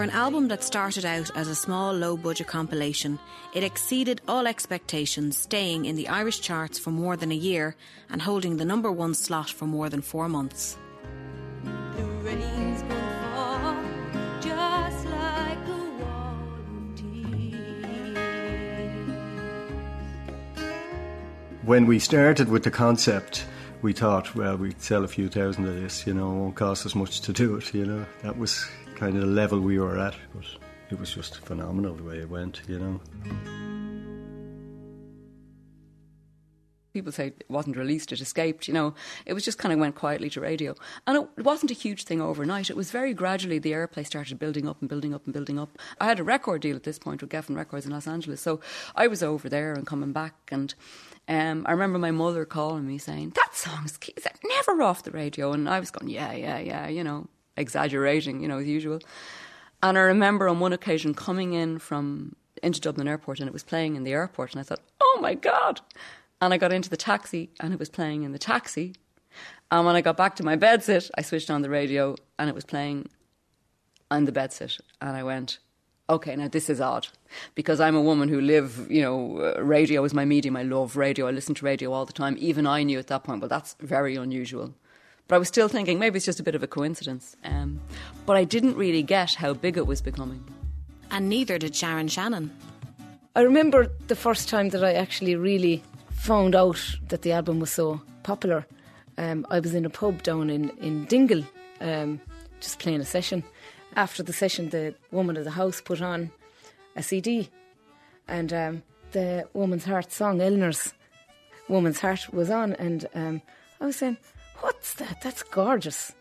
an 0.07 0.13
album 0.13 0.47
that 0.47 0.63
started 0.63 1.03
out 1.03 1.29
as 1.35 1.49
a 1.49 1.55
small, 1.55 1.91
low 1.91 2.15
budget 2.15 2.47
compilation, 2.47 3.19
it 3.53 3.61
exceeded 3.61 4.21
all 4.25 4.47
expectations, 4.47 5.37
staying 5.37 5.83
in 5.83 5.97
the 5.97 6.07
Irish 6.07 6.39
charts 6.39 6.79
for 6.79 6.91
more 6.91 7.17
than 7.17 7.29
a 7.29 7.35
year 7.35 7.75
and 8.09 8.21
holding 8.21 8.55
the 8.55 8.63
number 8.63 8.89
one 8.89 9.13
slot 9.13 9.49
for 9.49 9.65
more 9.65 9.89
than 9.89 10.01
four 10.01 10.29
months. 10.29 10.77
The 11.97 12.03
rain's 12.23 12.83
gonna 12.83 13.33
fall 13.35 13.83
just 14.39 15.05
like 15.07 15.57
a 15.67 15.89
wall 15.99 16.39
of 16.55 16.95
tears. 16.95 18.17
When 21.63 21.85
we 21.85 21.99
started 21.99 22.47
with 22.47 22.63
the 22.63 22.71
concept, 22.71 23.45
we 23.81 23.91
thought, 23.91 24.33
well, 24.35 24.55
we'd 24.55 24.81
sell 24.81 25.03
a 25.03 25.09
few 25.09 25.27
thousand 25.27 25.67
of 25.67 25.75
this, 25.75 26.07
you 26.07 26.13
know, 26.13 26.31
it 26.31 26.35
won't 26.35 26.55
cost 26.55 26.85
us 26.85 26.95
much 26.95 27.19
to 27.21 27.33
do 27.33 27.57
it, 27.57 27.73
you 27.73 27.85
know. 27.85 28.05
That 28.23 28.37
was 28.37 28.65
kind 28.97 29.15
of 29.15 29.21
the 29.21 29.27
level 29.27 29.59
we 29.59 29.79
were 29.79 29.99
at, 29.99 30.15
but 30.33 30.45
it 30.89 30.99
was 30.99 31.13
just 31.13 31.37
phenomenal 31.37 31.93
the 31.93 32.03
way 32.03 32.17
it 32.17 32.29
went, 32.29 32.61
you 32.67 32.79
know. 32.79 32.99
people 36.97 37.11
say 37.11 37.27
it 37.27 37.45
wasn't 37.47 37.77
released, 37.77 38.11
it 38.11 38.21
escaped, 38.21 38.67
you 38.67 38.73
know. 38.73 38.95
It 39.27 39.33
was 39.33 39.45
just 39.45 39.59
kind 39.59 39.71
of 39.71 39.77
went 39.77 39.93
quietly 39.93 40.31
to 40.31 40.41
radio. 40.41 40.73
And 41.05 41.15
it 41.15 41.45
wasn't 41.45 41.69
a 41.69 41.75
huge 41.75 42.05
thing 42.05 42.21
overnight. 42.21 42.71
It 42.71 42.75
was 42.75 42.89
very 42.89 43.13
gradually 43.13 43.59
the 43.59 43.71
airplay 43.73 44.03
started 44.03 44.39
building 44.39 44.67
up 44.67 44.77
and 44.79 44.89
building 44.89 45.13
up 45.13 45.23
and 45.25 45.33
building 45.33 45.59
up. 45.59 45.77
I 46.01 46.05
had 46.05 46.19
a 46.19 46.23
record 46.23 46.63
deal 46.63 46.75
at 46.75 46.85
this 46.85 46.97
point 46.97 47.21
with 47.21 47.29
Geffen 47.29 47.55
Records 47.55 47.85
in 47.85 47.91
Los 47.91 48.07
Angeles. 48.07 48.41
So 48.41 48.61
I 48.95 49.05
was 49.05 49.21
over 49.21 49.47
there 49.47 49.73
and 49.73 49.85
coming 49.85 50.11
back 50.11 50.33
and 50.51 50.73
um, 51.27 51.65
I 51.67 51.71
remember 51.71 51.99
my 51.99 52.09
mother 52.09 52.45
calling 52.45 52.87
me 52.87 52.97
saying, 52.97 53.33
That 53.35 53.53
song's 53.53 53.99
is 54.15 54.23
that 54.23 54.39
never 54.43 54.81
off 54.81 55.03
the 55.03 55.11
radio 55.11 55.51
and 55.51 55.69
I 55.69 55.79
was 55.79 55.91
going, 55.91 56.09
Yeah, 56.09 56.31
yeah, 56.31 56.57
yeah, 56.57 56.87
you 56.87 57.03
know, 57.03 57.27
exaggerating, 57.57 58.41
you 58.41 58.47
know, 58.47 58.59
as 58.59 58.67
usual. 58.67 58.99
And 59.83 59.97
I 59.97 60.01
remember 60.01 60.47
on 60.47 60.59
one 60.59 60.73
occasion 60.73 61.13
coming 61.13 61.53
in 61.53 61.79
from 61.79 62.35
into 62.63 62.81
Dublin 62.81 63.07
Airport 63.07 63.39
and 63.39 63.47
it 63.47 63.53
was 63.53 63.63
playing 63.63 63.95
in 63.95 64.03
the 64.03 64.13
airport 64.13 64.53
and 64.53 64.59
I 64.59 64.63
thought, 64.63 64.81
Oh 64.99 65.19
my 65.21 65.35
God 65.35 65.81
and 66.41 66.53
I 66.53 66.57
got 66.57 66.73
into 66.73 66.89
the 66.89 66.97
taxi 66.97 67.49
and 67.59 67.73
it 67.73 67.79
was 67.79 67.89
playing 67.89 68.23
in 68.23 68.31
the 68.31 68.39
taxi. 68.39 68.93
And 69.71 69.85
when 69.85 69.95
I 69.95 70.01
got 70.01 70.17
back 70.17 70.35
to 70.37 70.43
my 70.43 70.55
bedsit, 70.55 71.09
I 71.17 71.21
switched 71.21 71.49
on 71.49 71.61
the 71.61 71.69
radio 71.69 72.15
and 72.39 72.49
it 72.49 72.55
was 72.55 72.65
playing 72.65 73.09
on 74.09 74.25
the 74.25 74.31
bedsit. 74.31 74.79
And 75.01 75.17
I 75.17 75.23
went, 75.23 75.59
okay, 76.09 76.35
now 76.35 76.47
this 76.47 76.69
is 76.69 76.79
odd 76.79 77.07
because 77.55 77.81
I'm 77.81 77.95
a 77.95 78.01
woman 78.01 78.29
who 78.29 78.39
live, 78.39 78.87
you 78.89 79.01
know, 79.01 79.53
uh, 79.57 79.61
radio 79.61 80.03
is 80.03 80.13
my 80.13 80.25
medium. 80.25 80.55
I 80.55 80.63
love 80.63 80.95
radio. 80.95 81.27
I 81.27 81.31
listen 81.31 81.55
to 81.55 81.65
radio 81.65 81.91
all 81.91 82.05
the 82.05 82.13
time. 82.13 82.37
Even 82.39 82.65
I 82.65 82.83
knew 82.83 82.99
at 82.99 83.07
that 83.07 83.23
point, 83.23 83.41
well, 83.41 83.49
that's 83.49 83.75
very 83.81 84.15
unusual. 84.15 84.73
But 85.27 85.35
I 85.35 85.39
was 85.39 85.47
still 85.47 85.67
thinking 85.67 85.99
maybe 85.99 86.17
it's 86.17 86.25
just 86.25 86.39
a 86.39 86.43
bit 86.43 86.55
of 86.55 86.63
a 86.63 86.67
coincidence. 86.67 87.35
Um, 87.43 87.81
but 88.25 88.37
I 88.37 88.43
didn't 88.43 88.75
really 88.75 89.03
get 89.03 89.35
how 89.35 89.53
big 89.53 89.77
it 89.77 89.87
was 89.87 90.01
becoming. 90.01 90.43
And 91.11 91.29
neither 91.29 91.57
did 91.57 91.75
Sharon 91.75 92.07
Shannon. 92.07 92.51
I 93.35 93.41
remember 93.41 93.91
the 94.07 94.15
first 94.15 94.49
time 94.49 94.69
that 94.69 94.83
I 94.83 94.93
actually 94.93 95.35
really 95.35 95.83
found 96.09 96.55
out 96.55 96.81
that 97.09 97.21
the 97.21 97.33
album 97.33 97.59
was 97.59 97.71
so 97.71 98.01
popular. 98.23 98.65
Um, 99.17 99.45
I 99.49 99.59
was 99.59 99.73
in 99.73 99.85
a 99.85 99.89
pub 99.89 100.23
down 100.23 100.49
in, 100.49 100.69
in 100.79 101.05
Dingle, 101.05 101.43
um, 101.81 102.19
just 102.59 102.79
playing 102.79 103.01
a 103.01 103.05
session. 103.05 103.43
After 103.95 104.23
the 104.23 104.33
session, 104.33 104.69
the 104.69 104.95
woman 105.11 105.37
of 105.37 105.43
the 105.43 105.51
house 105.51 105.81
put 105.81 106.01
on 106.01 106.31
a 106.95 107.03
CD, 107.03 107.49
and 108.27 108.51
um, 108.53 108.83
the 109.11 109.47
Woman's 109.53 109.85
Heart 109.85 110.11
song, 110.11 110.41
Eleanor's 110.41 110.93
Woman's 111.67 111.99
Heart, 111.99 112.33
was 112.33 112.49
on. 112.49 112.73
And 112.73 113.07
um, 113.15 113.41
I 113.79 113.85
was 113.85 113.95
saying, 113.95 114.17
What's 114.61 114.93
that? 114.95 115.21
That's 115.21 115.43
gorgeous. 115.43 116.13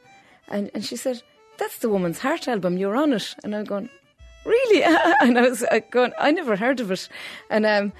And, 0.49 0.71
and 0.75 0.85
she 0.85 0.97
said, 0.97 1.23
That's 1.59 1.79
the 1.79 1.89
Woman's 1.89 2.19
Heart 2.19 2.49
album, 2.49 2.79
you're 2.79 2.97
on 2.97 3.13
it. 3.13 3.35
And 3.43 3.55
I'm 3.55 3.65
going, 3.65 3.91
Really? 4.45 4.83
and 5.21 5.39
I 5.39 5.43
was 5.43 5.63
uh, 5.65 5.81
going, 5.91 6.13
I 6.19 6.31
never 6.31 6.57
heard 6.57 6.81
of 6.81 6.91
it. 6.91 7.09
And 7.51 7.67
um, 7.67 7.93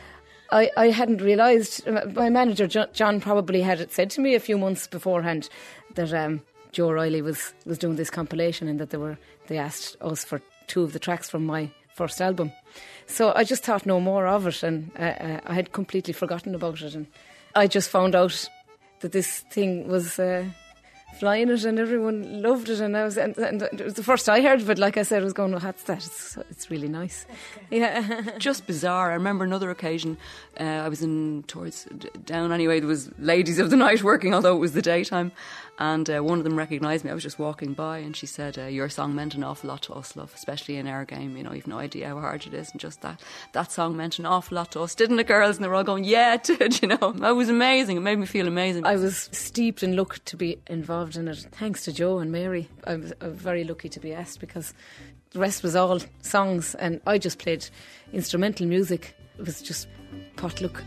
I, 0.51 0.71
I 0.77 0.91
hadn't 0.91 1.21
realised. 1.21 1.87
My 2.15 2.31
manager 2.31 2.67
John 2.67 3.21
probably 3.21 3.63
had 3.63 3.81
it 3.81 3.93
said 3.93 4.11
to 4.11 4.21
me 4.21 4.35
a 4.35 4.41
few 4.41 4.57
months 4.57 4.87
beforehand 4.87 5.49
that 5.95 6.13
um, 6.13 6.43
Joe 6.73 6.93
Riley 6.93 7.23
was, 7.23 7.53
was 7.65 7.79
doing 7.79 7.97
this 7.97 8.11
compilation 8.11 8.69
and 8.69 8.79
that 8.79 8.91
they 8.91 8.99
were 8.99 9.19
they 9.49 9.59
asked 9.59 9.97
us 10.01 10.25
for 10.25 10.41
two 10.67 10.83
of 10.83 10.93
the 10.93 10.99
tracks 10.99 11.31
from 11.31 11.47
my 11.47 11.71
first 11.95 12.21
album. 12.21 12.53
So 13.07 13.33
I 13.35 13.45
just 13.45 13.65
thought 13.65 13.87
no 13.87 14.01
more 14.01 14.27
of 14.27 14.47
it, 14.47 14.63
and 14.63 14.91
uh, 14.99 15.03
uh, 15.03 15.41
I 15.47 15.55
had 15.55 15.73
completely 15.73 16.13
forgotten 16.13 16.55
about 16.55 16.83
it. 16.83 16.95
And 16.95 17.07
I 17.55 17.67
just 17.67 17.89
found 17.89 18.15
out 18.15 18.49
that 19.01 19.13
this 19.13 19.41
thing 19.51 19.89
was. 19.89 20.19
Uh, 20.19 20.47
flying 21.19 21.49
it 21.49 21.65
and 21.65 21.79
everyone 21.79 22.43
loved 22.43 22.69
it 22.69 22.81
and 22.81 22.97
I 22.97 23.05
was 23.05 23.17
and, 23.17 23.37
and, 23.39 23.63
it 23.63 23.85
was 23.85 23.95
the 23.95 24.03
first 24.03 24.29
I 24.29 24.41
heard 24.41 24.61
of 24.61 24.71
it 24.71 24.79
like 24.79 24.97
I 24.97 25.03
said 25.03 25.23
I 25.23 25.25
was 25.25 25.33
going 25.33 25.55
oh 25.55 25.59
that's 25.59 25.83
that 25.85 25.99
it's, 25.99 26.37
it's 26.51 26.71
really 26.71 26.89
nice. 26.89 27.27
Yeah. 27.71 28.23
Just 28.39 28.67
bizarre. 28.67 29.11
I 29.11 29.15
remember 29.15 29.45
another 29.45 29.71
occasion 29.71 30.19
uh, 30.61 30.65
I 30.65 30.89
was 30.89 31.03
in 31.03 31.45
towards 31.47 31.85
down 32.25 32.53
anyway 32.53 32.81
there 32.81 32.89
was 32.89 33.11
ladies 33.19 33.59
of 33.59 33.71
the 33.71 33.77
night 33.77 34.03
working 34.03 34.35
although 34.35 34.57
it 34.57 34.61
was 34.61 34.73
the 34.73 34.83
daytime 34.83 35.33
and 35.79 36.09
uh, 36.09 36.21
one 36.21 36.39
of 36.39 36.45
them 36.45 36.57
recognised 36.57 37.05
me. 37.05 37.11
I 37.11 37.15
was 37.15 37.23
just 37.23 37.39
walking 37.39 37.75
by 37.75 37.99
and 37.99 38.17
she 38.17 38.27
said 38.27 38.59
uh, 38.59 38.63
your 38.63 38.89
song 38.89 39.15
meant 39.15 39.35
an 39.35 39.45
awful 39.45 39.69
lot 39.69 39.83
to 39.83 39.95
us 39.95 40.17
love 40.17 40.33
especially 40.35 40.77
in 40.77 40.87
our 40.87 41.05
game 41.05 41.37
you 41.37 41.43
know 41.43 41.53
you've 41.53 41.67
no 41.67 41.79
idea 41.79 42.09
how 42.09 42.21
hard 42.21 42.47
it 42.47 42.55
is 42.55 42.71
and 42.71 42.81
just 42.81 43.03
that 43.03 43.21
that 43.53 43.73
song 43.73 43.97
meant 43.97 44.19
an 44.19 44.27
awful 44.27 44.57
lot 44.57 44.73
to 44.73 44.81
us 44.81 44.95
didn't 44.95 45.19
it 45.19 45.27
girls? 45.27 45.57
And 45.57 45.65
they 45.65 45.69
were 45.69 45.75
all 45.75 45.85
going 45.85 46.05
yeah 46.05 46.35
it 46.35 46.45
did 46.45 46.83
you 46.83 46.89
know? 46.89 47.15
It 47.17 47.37
was 47.37 47.49
amazing. 47.49 47.97
It 47.97 48.01
made 48.01 48.19
me 48.19 48.27
feel 48.27 48.47
amazing. 48.47 48.87
I 48.87 48.97
was 48.97 49.29
steeped 49.33 49.83
in 49.83 49.97
luck 49.97 50.19
to 50.25 50.37
be 50.37 50.59
involved 50.67 51.06
in 51.15 51.29
it 51.29 51.47
thanks 51.53 51.85
to 51.85 51.93
Joe 51.93 52.19
and 52.19 52.33
Mary 52.33 52.69
I 52.85 52.97
was, 52.97 53.13
I 53.21 53.29
was 53.29 53.37
very 53.37 53.65
lucky 53.65 53.89
to 53.91 54.01
be 54.01 54.13
asked 54.13 54.41
because 54.41 54.75
the 55.31 55.39
rest 55.39 55.63
was 55.63 55.77
all 55.77 56.01
songs 56.23 56.75
and 56.77 57.01
I 57.07 57.19
just 57.19 57.39
played 57.39 57.69
instrumental 58.13 58.67
music. 58.67 59.15
It 59.39 59.45
was 59.47 59.61
just 59.61 59.87
potluck 60.37 60.83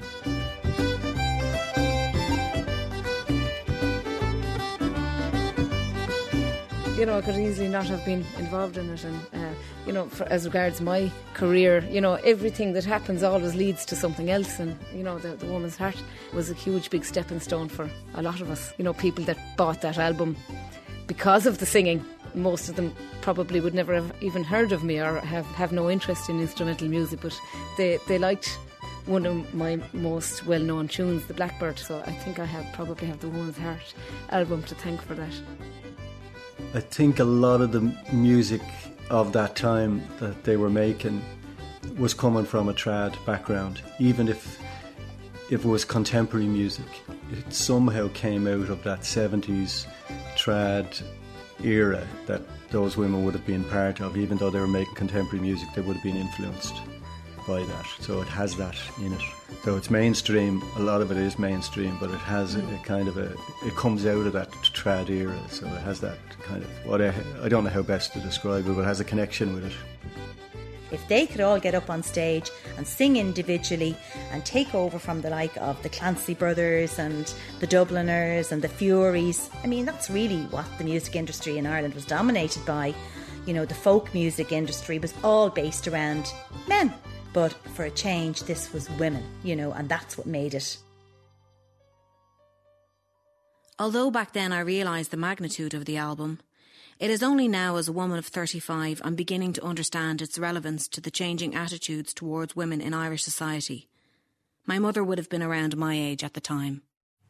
you 7.00 7.06
know, 7.06 7.18
I 7.18 7.22
could 7.22 7.38
easily 7.38 7.70
not 7.70 7.86
have 7.86 8.04
been 8.04 8.26
involved 8.38 8.78
in 8.78 8.90
it. 8.90 9.06
And, 9.06 9.22
uh, 9.34 9.54
you 9.88 9.94
know, 9.94 10.08
for, 10.08 10.26
as 10.26 10.44
regards 10.44 10.82
my 10.82 11.10
career, 11.34 11.80
you 11.90 12.02
know, 12.02 12.16
everything 12.26 12.74
that 12.74 12.84
happens 12.84 13.24
always 13.24 13.56
leads 13.56 13.86
to 13.86 13.96
something 13.96 14.30
else. 14.30 14.60
And, 14.60 14.78
you 14.94 15.02
know, 15.02 15.18
the, 15.18 15.30
the 15.30 15.46
Woman's 15.46 15.78
Heart 15.78 15.96
was 16.34 16.50
a 16.52 16.54
huge, 16.54 16.90
big 16.90 17.06
stepping 17.06 17.40
stone 17.40 17.70
for 17.70 17.90
a 18.16 18.22
lot 18.22 18.42
of 18.42 18.50
us. 18.50 18.74
You 18.78 18.84
know, 18.84 18.92
people 18.92 19.24
that 19.26 19.38
bought 19.56 19.80
that 19.82 19.98
album 19.98 20.36
because 21.08 21.46
of 21.46 21.60
the 21.60 21.66
singing. 21.66 22.04
Most 22.36 22.68
of 22.68 22.76
them 22.76 22.94
probably 23.22 23.62
would 23.62 23.74
never 23.74 23.94
have 23.94 24.14
even 24.20 24.44
heard 24.44 24.74
of 24.74 24.84
me 24.84 25.00
or 25.00 25.20
have, 25.22 25.46
have 25.46 25.72
no 25.72 25.90
interest 25.90 26.30
in 26.30 26.42
instrumental 26.42 26.90
music, 26.90 27.22
but 27.22 27.40
they, 27.78 27.98
they 28.10 28.18
liked 28.18 28.60
one 29.06 29.26
of 29.26 29.54
my 29.54 29.80
most 29.94 30.46
well 30.46 30.60
known 30.60 30.90
tunes, 30.90 31.26
The 31.28 31.34
Blackbird. 31.34 31.80
So 31.80 32.04
I 32.06 32.12
think 32.12 32.40
I 32.40 32.46
have 32.46 32.72
probably 32.74 33.08
have 33.08 33.22
the 33.22 33.30
Woman's 33.30 33.58
Heart 33.58 33.94
album 34.32 34.64
to 34.64 34.76
thank 34.76 35.02
for 35.02 35.16
that. 35.16 35.34
I 36.74 36.80
think 36.80 37.18
a 37.18 37.24
lot 37.24 37.62
of 37.62 37.72
the 37.72 37.82
music 38.14 38.62
of 39.10 39.34
that 39.34 39.56
time 39.56 40.04
that 40.20 40.44
they 40.44 40.56
were 40.56 40.70
making 40.70 41.22
was 41.98 42.14
coming 42.14 42.46
from 42.46 42.70
a 42.70 42.74
trad 42.74 43.16
background, 43.26 43.82
even 44.00 44.28
if 44.28 44.60
if 45.50 45.66
it 45.66 45.68
was 45.68 45.84
contemporary 45.84 46.46
music. 46.46 46.86
It 47.32 47.52
somehow 47.52 48.10
came 48.14 48.46
out 48.46 48.70
of 48.70 48.84
that 48.84 49.02
70s 49.02 49.88
trad 50.36 51.02
era 51.64 52.08
that 52.28 52.44
those 52.70 52.98
women 52.98 53.26
would 53.26 53.34
have 53.34 53.48
been 53.48 53.64
part 53.64 54.00
of, 54.00 54.16
even 54.16 54.38
though 54.38 54.52
they 54.52 54.60
were 54.60 54.68
making 54.68 54.94
contemporary 54.94 55.42
music, 55.44 55.68
they 55.76 55.82
would 55.82 55.96
have 55.96 56.04
been 56.04 56.18
influenced 56.18 56.76
by 57.48 57.64
that. 57.64 57.86
So 58.00 58.22
it 58.22 58.28
has 58.28 58.56
that 58.58 58.76
in 59.00 59.12
it. 59.12 59.22
Though 59.66 59.76
it's 59.76 59.90
mainstream, 59.90 60.62
a 60.76 60.82
lot 60.82 61.02
of 61.02 61.12
it 61.12 61.18
is 61.18 61.40
mainstream, 61.40 61.98
but 62.00 62.12
it 62.12 62.20
has 62.20 62.56
a, 62.56 62.60
a 62.60 62.80
kind 62.84 63.08
of 63.08 63.18
a, 63.18 63.34
it 63.66 63.76
comes 63.76 64.06
out 64.06 64.28
of 64.28 64.34
that 64.34 64.52
trad 64.80 65.10
era, 65.10 65.38
so 65.50 65.66
it 65.66 65.82
has 65.82 66.00
that 66.00 66.18
kind 66.42 66.64
of, 66.64 66.70
what 66.86 67.02
I, 67.02 67.14
I 67.44 67.50
don't 67.50 67.64
know 67.66 67.70
how 67.70 67.82
best 67.82 68.14
to 68.14 68.20
describe 68.20 68.66
it, 68.66 68.76
but 68.76 68.82
it 68.82 68.86
has 68.86 69.02
a 69.02 69.04
connection 69.04 69.54
with 69.54 69.66
it. 69.66 69.74
If 70.92 71.08
they 71.08 71.28
could 71.28 71.42
all 71.42 71.60
get 71.60 71.76
up 71.76 71.90
on 71.90 72.02
stage 72.02 72.50
and 72.78 72.88
sing 72.88 73.18
individually 73.18 73.96
and 74.32 74.44
take 74.44 74.74
over 74.74 74.98
from 74.98 75.22
the 75.22 75.30
like 75.30 75.56
of 75.58 75.82
the 75.84 75.90
Clancy 75.90 76.34
brothers 76.34 76.98
and 76.98 77.32
the 77.60 77.68
Dubliners 77.68 78.52
and 78.52 78.62
the 78.62 78.70
Fureys, 78.70 79.50
I 79.64 79.68
mean, 79.68 79.86
that's 79.86 80.10
really 80.10 80.44
what 80.46 80.66
the 80.78 80.84
music 80.84 81.16
industry 81.16 81.58
in 81.58 81.68
Ireland 81.68 81.94
was 81.94 82.06
dominated 82.06 82.66
by. 82.66 82.96
You 83.46 83.54
know, 83.54 83.66
the 83.66 83.76
folk 83.76 84.14
music 84.14 84.52
industry 84.52 84.98
was 84.98 85.14
all 85.24 85.50
based 85.50 85.88
around 85.88 86.34
men. 86.68 86.94
But 87.34 87.54
for 87.76 87.86
a 87.86 87.92
change, 87.92 88.44
this 88.44 88.74
was 88.74 88.90
women, 88.92 89.24
you 89.44 89.56
know, 89.56 89.72
and 89.74 89.88
that's 89.88 90.18
what 90.18 90.26
made 90.26 90.56
it. 90.56 90.78
Although 93.80 94.12
back 94.12 94.34
then 94.34 94.52
I 94.52 94.60
realised 94.60 95.10
the 95.10 95.18
magnitude 95.18 95.74
of 95.74 95.86
the 95.86 95.96
album, 95.96 96.40
it 97.00 97.10
is 97.10 97.24
only 97.24 97.48
now 97.48 97.78
as 97.78 97.88
a 97.88 97.94
woman 97.94 98.20
of 98.20 98.26
35 98.26 99.02
I'm 99.06 99.16
beginning 99.16 99.54
to 99.54 99.64
understand 99.64 100.22
its 100.22 100.38
relevance 100.38 100.90
to 100.90 101.00
the 101.00 101.10
changing 101.10 101.56
attitudes 101.56 102.14
towards 102.14 102.58
women 102.58 102.82
in 102.82 102.94
Irish 102.94 103.24
society. 103.24 103.88
My 104.66 104.80
mother 104.80 105.02
would 105.02 105.18
have 105.18 105.30
been 105.30 105.42
around 105.42 105.78
my 105.78 105.96
age 105.96 106.26
at 106.26 106.34
the 106.34 106.42
time. 106.42 106.82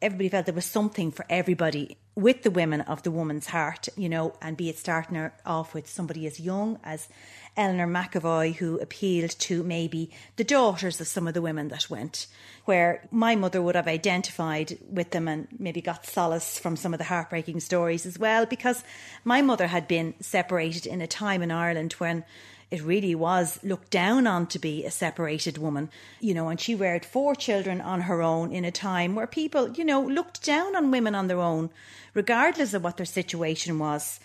Everybody 0.02 0.28
felt 0.30 0.46
there 0.46 0.54
was 0.54 0.64
something 0.64 1.10
for 1.10 1.26
everybody 1.28 1.98
with 2.14 2.42
the 2.42 2.50
women 2.50 2.80
of 2.82 3.02
the 3.02 3.10
woman's 3.10 3.48
heart, 3.48 3.88
you 3.96 4.08
know, 4.08 4.34
and 4.40 4.56
be 4.56 4.70
it 4.70 4.78
starting 4.78 5.30
off 5.44 5.74
with 5.74 5.88
somebody 5.88 6.26
as 6.26 6.40
young 6.40 6.78
as 6.82 7.08
Eleanor 7.56 7.86
McEvoy, 7.86 8.54
who 8.54 8.78
appealed 8.78 9.30
to 9.30 9.62
maybe 9.62 10.10
the 10.36 10.44
daughters 10.44 11.00
of 11.00 11.06
some 11.06 11.28
of 11.28 11.34
the 11.34 11.42
women 11.42 11.68
that 11.68 11.90
went, 11.90 12.26
where 12.64 13.06
my 13.10 13.36
mother 13.36 13.60
would 13.60 13.74
have 13.74 13.88
identified 13.88 14.78
with 14.90 15.10
them 15.10 15.28
and 15.28 15.48
maybe 15.58 15.82
got 15.82 16.06
solace 16.06 16.58
from 16.58 16.76
some 16.76 16.94
of 16.94 16.98
the 16.98 17.04
heartbreaking 17.04 17.60
stories 17.60 18.06
as 18.06 18.18
well, 18.18 18.46
because 18.46 18.82
my 19.24 19.42
mother 19.42 19.66
had 19.66 19.86
been 19.86 20.14
separated 20.20 20.86
in 20.86 21.02
a 21.02 21.06
time 21.06 21.42
in 21.42 21.50
Ireland 21.50 21.92
when 21.94 22.24
it 22.70 22.82
really 22.82 23.14
was 23.14 23.58
looked 23.62 23.90
down 23.90 24.26
on 24.26 24.46
to 24.48 24.58
be 24.58 24.84
a 24.84 24.90
separated 24.90 25.58
woman, 25.58 25.90
you 26.20 26.34
know, 26.34 26.48
and 26.48 26.60
she 26.60 26.74
reared 26.74 27.04
four 27.04 27.34
children 27.34 27.80
on 27.80 28.02
her 28.02 28.22
own 28.22 28.52
in 28.52 28.64
a 28.64 28.70
time 28.70 29.14
where 29.14 29.26
people, 29.26 29.70
you 29.70 29.84
know, 29.84 30.00
looked 30.02 30.44
down 30.44 30.76
on 30.76 30.90
women 30.90 31.14
on 31.14 31.26
their 31.26 31.40
own, 31.40 31.70
regardless 32.14 32.72
of 32.72 32.84
what 32.84 32.96
their 32.96 33.06
situation 33.06 33.78
was. 33.78 34.20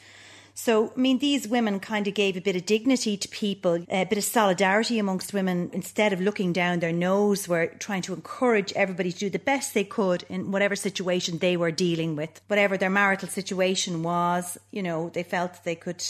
So, 0.57 0.93
I 0.95 0.99
mean, 0.99 1.19
these 1.19 1.49
women 1.49 1.81
kind 1.81 2.07
of 2.07 2.13
gave 2.13 2.37
a 2.37 2.41
bit 2.41 2.55
of 2.55 2.65
dignity 2.65 3.17
to 3.17 3.27
people, 3.27 3.83
a 3.89 4.05
bit 4.05 4.17
of 4.17 4.23
solidarity 4.23 4.97
amongst 4.99 5.33
women. 5.33 5.69
Instead 5.73 6.13
of 6.13 6.21
looking 6.21 6.53
down 6.53 6.79
their 6.79 6.93
nose, 6.93 7.49
were 7.49 7.67
trying 7.79 8.03
to 8.03 8.13
encourage 8.13 8.71
everybody 8.71 9.11
to 9.11 9.19
do 9.19 9.29
the 9.29 9.37
best 9.37 9.73
they 9.73 9.83
could 9.83 10.23
in 10.29 10.51
whatever 10.51 10.77
situation 10.77 11.39
they 11.39 11.57
were 11.57 11.71
dealing 11.71 12.15
with, 12.15 12.39
whatever 12.47 12.77
their 12.77 12.89
marital 12.89 13.27
situation 13.27 14.01
was. 14.01 14.57
You 14.71 14.81
know, 14.81 15.09
they 15.09 15.23
felt 15.23 15.65
they 15.65 15.75
could 15.75 16.01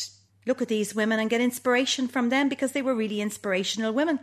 look 0.45 0.61
at 0.61 0.67
these 0.67 0.95
women 0.95 1.19
and 1.19 1.29
get 1.29 1.41
inspiration 1.41 2.07
from 2.07 2.29
them 2.29 2.49
because 2.49 2.71
they 2.71 2.81
were 2.81 2.95
really 2.95 3.21
inspirational 3.21 3.93
women. 3.93 4.19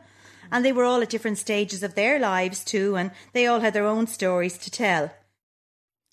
And 0.50 0.64
they 0.64 0.72
were 0.72 0.84
all 0.84 1.00
at 1.02 1.10
different 1.10 1.38
stages 1.38 1.82
of 1.82 1.94
their 1.94 2.18
lives 2.18 2.64
too, 2.64 2.96
and 2.96 3.10
they 3.32 3.46
all 3.46 3.60
had 3.60 3.72
their 3.72 3.86
own 3.86 4.06
stories 4.06 4.58
to 4.58 4.70
tell. 4.70 5.10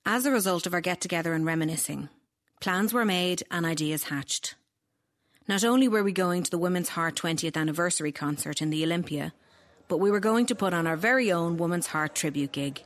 As 0.05 0.25
a 0.25 0.31
result 0.31 0.65
of 0.65 0.73
our 0.73 0.81
get 0.81 1.01
together 1.01 1.33
and 1.33 1.45
reminiscing, 1.45 2.09
plans 2.61 2.93
were 2.93 3.05
made 3.05 3.43
and 3.51 3.65
ideas 3.65 4.05
hatched. 4.05 4.55
Not 5.47 5.63
only 5.63 5.87
were 5.87 6.03
we 6.03 6.11
going 6.11 6.43
to 6.43 6.51
the 6.51 6.57
Women's 6.57 6.89
Heart 6.89 7.15
20th 7.15 7.57
anniversary 7.57 8.11
concert 8.11 8.61
in 8.61 8.69
the 8.69 8.83
Olympia, 8.83 9.33
but 9.87 9.97
we 9.97 10.11
were 10.11 10.19
going 10.19 10.45
to 10.45 10.55
put 10.55 10.73
on 10.73 10.87
our 10.87 10.95
very 10.95 11.31
own 11.31 11.57
Women's 11.57 11.87
Heart 11.87 12.15
tribute 12.15 12.51
gig. 12.51 12.83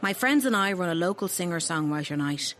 My 0.00 0.12
friends 0.12 0.44
and 0.44 0.54
I 0.54 0.72
run 0.72 0.88
a 0.88 0.94
local 0.94 1.26
singer 1.26 1.58
songwriter 1.58 2.16
night. 2.16 2.54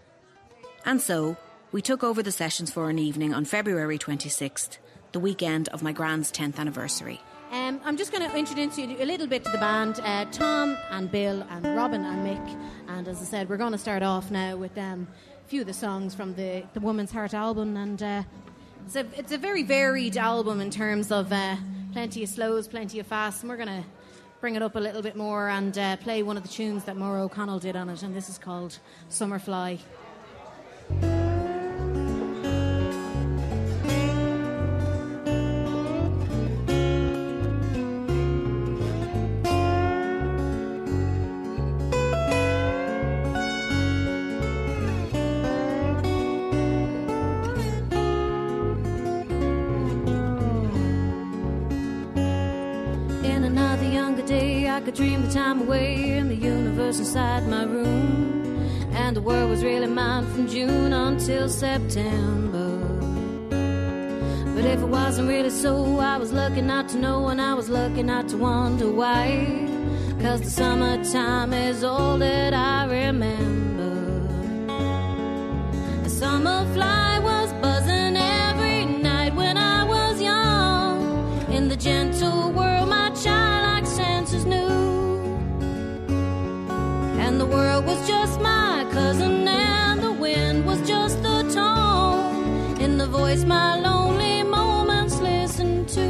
And 0.84 1.00
so, 1.00 1.36
we 1.70 1.82
took 1.82 2.02
over 2.02 2.22
the 2.22 2.32
sessions 2.32 2.70
for 2.70 2.88
an 2.88 2.98
evening 2.98 3.34
on 3.34 3.44
February 3.44 3.98
26th, 3.98 4.78
the 5.12 5.20
weekend 5.20 5.68
of 5.68 5.82
my 5.82 5.92
grand's 5.92 6.32
10th 6.32 6.58
anniversary. 6.58 7.20
Um, 7.50 7.80
I'm 7.84 7.96
just 7.96 8.10
going 8.12 8.28
to 8.28 8.36
introduce 8.36 8.78
you 8.78 8.96
a 8.98 9.04
little 9.04 9.26
bit 9.26 9.44
to 9.44 9.50
the 9.50 9.58
band 9.58 10.00
uh, 10.02 10.24
Tom 10.26 10.76
and 10.90 11.10
Bill 11.10 11.46
and 11.50 11.64
Robin 11.76 12.04
and 12.04 12.26
Mick. 12.26 12.60
And 12.88 13.08
as 13.08 13.20
I 13.20 13.24
said, 13.24 13.48
we're 13.48 13.56
going 13.58 13.72
to 13.72 13.78
start 13.78 14.02
off 14.02 14.30
now 14.30 14.56
with 14.56 14.76
um, 14.78 15.06
a 15.44 15.48
few 15.48 15.62
of 15.62 15.66
the 15.66 15.72
songs 15.74 16.14
from 16.14 16.34
the, 16.34 16.64
the 16.74 16.80
Woman's 16.80 17.10
Heart 17.10 17.34
album. 17.34 17.76
And 17.76 18.02
uh, 18.02 18.22
it's, 18.86 18.96
a, 18.96 19.06
it's 19.16 19.32
a 19.32 19.38
very 19.38 19.62
varied 19.62 20.16
album 20.16 20.60
in 20.60 20.70
terms 20.70 21.10
of 21.10 21.32
uh, 21.32 21.56
plenty 21.92 22.22
of 22.22 22.28
slows, 22.28 22.68
plenty 22.68 22.98
of 22.98 23.06
fasts. 23.06 23.42
And 23.42 23.50
we're 23.50 23.56
going 23.56 23.82
to 23.82 23.84
bring 24.40 24.54
it 24.54 24.62
up 24.62 24.76
a 24.76 24.80
little 24.80 25.02
bit 25.02 25.16
more 25.16 25.48
and 25.48 25.76
uh, 25.76 25.96
play 25.98 26.22
one 26.22 26.36
of 26.36 26.42
the 26.42 26.48
tunes 26.50 26.84
that 26.84 26.96
Maura 26.96 27.24
O'Connell 27.24 27.58
did 27.58 27.76
on 27.76 27.88
it. 27.88 28.02
And 28.02 28.14
this 28.14 28.28
is 28.28 28.38
called 28.38 28.78
Summer 29.08 29.38
could 54.88 54.94
dream 54.94 55.20
the 55.20 55.30
time 55.30 55.60
away 55.60 56.16
in 56.16 56.28
the 56.28 56.34
universe 56.34 56.98
inside 56.98 57.46
my 57.46 57.62
room. 57.64 58.88
And 58.94 59.14
the 59.14 59.20
world 59.20 59.50
was 59.50 59.62
really 59.62 59.86
mine 59.86 60.24
from 60.32 60.48
June 60.48 60.94
until 60.94 61.46
September. 61.50 62.70
But 64.54 64.64
if 64.64 64.80
it 64.80 64.88
wasn't 64.88 65.28
really 65.28 65.50
so, 65.50 65.98
I 65.98 66.16
was 66.16 66.32
lucky 66.32 66.62
not 66.62 66.88
to 66.90 66.96
know, 66.96 67.28
and 67.28 67.38
I 67.38 67.52
was 67.52 67.68
lucky 67.68 68.02
not 68.02 68.30
to 68.30 68.38
wonder 68.38 68.90
why. 68.90 69.68
Cause 70.22 70.40
the 70.40 70.50
summertime 70.50 71.52
is 71.52 71.84
all 71.84 72.16
that 72.16 72.54
I 72.54 72.86
remember. 72.86 73.92
A 76.06 76.08
summer 76.08 76.64
fly 76.72 77.18
was 77.18 77.52
buzzing 77.60 78.16
every 78.16 78.86
night 78.86 79.34
when 79.34 79.58
I 79.58 79.84
was 79.84 80.18
young. 80.18 81.52
In 81.52 81.68
the 81.68 81.76
gentle 81.76 82.52
world, 82.52 82.67
voice 93.28 93.44
my 93.44 93.78
lonely 93.78 94.42
moments 94.42 95.20
listened 95.20 95.86
to. 95.86 96.00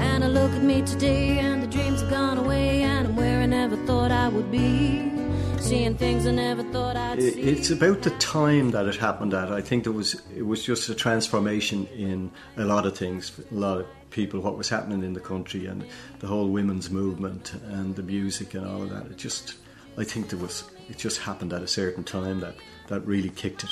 And 0.00 0.24
I 0.24 0.28
look 0.28 0.50
at 0.52 0.62
me 0.62 0.80
today, 0.80 1.38
and 1.40 1.62
the 1.62 1.66
dreams 1.66 2.00
have 2.00 2.08
gone 2.08 2.38
away, 2.38 2.82
and 2.84 3.08
I'm 3.08 3.16
where 3.16 3.40
I 3.40 3.46
never 3.46 3.76
thought 3.84 4.10
I 4.10 4.28
would 4.28 4.50
be. 4.50 5.12
Seeing 5.58 5.94
things 5.98 6.26
I 6.26 6.30
never 6.30 6.62
thought 6.72 6.96
I'd 6.96 7.20
see. 7.20 7.38
It's 7.38 7.70
about 7.70 8.00
the 8.00 8.12
time 8.12 8.70
that 8.70 8.86
it 8.86 8.96
happened 8.96 9.34
at. 9.34 9.52
I 9.52 9.60
think 9.60 9.84
there 9.84 9.92
was 9.92 10.22
it 10.34 10.46
was 10.46 10.64
just 10.64 10.88
a 10.88 10.94
transformation 10.94 11.86
in 11.88 12.30
a 12.56 12.64
lot 12.64 12.86
of 12.86 12.96
things, 12.96 13.38
a 13.50 13.54
lot 13.54 13.80
of 13.80 13.86
people, 14.08 14.40
what 14.40 14.56
was 14.56 14.70
happening 14.70 15.04
in 15.04 15.12
the 15.12 15.20
country, 15.20 15.66
and 15.66 15.84
the 16.20 16.26
whole 16.26 16.48
women's 16.48 16.88
movement 16.88 17.52
and 17.72 17.94
the 17.94 18.02
music 18.02 18.54
and 18.54 18.66
all 18.66 18.82
of 18.82 18.88
that. 18.88 19.04
It 19.10 19.18
just, 19.18 19.56
I 19.98 20.04
think 20.04 20.30
there 20.30 20.38
was, 20.38 20.64
it 20.88 20.96
just 20.96 21.18
happened 21.20 21.52
at 21.52 21.60
a 21.60 21.68
certain 21.68 22.04
time 22.04 22.40
that 22.40 22.54
that 22.86 23.06
really 23.06 23.28
kicked 23.28 23.64
it. 23.64 23.70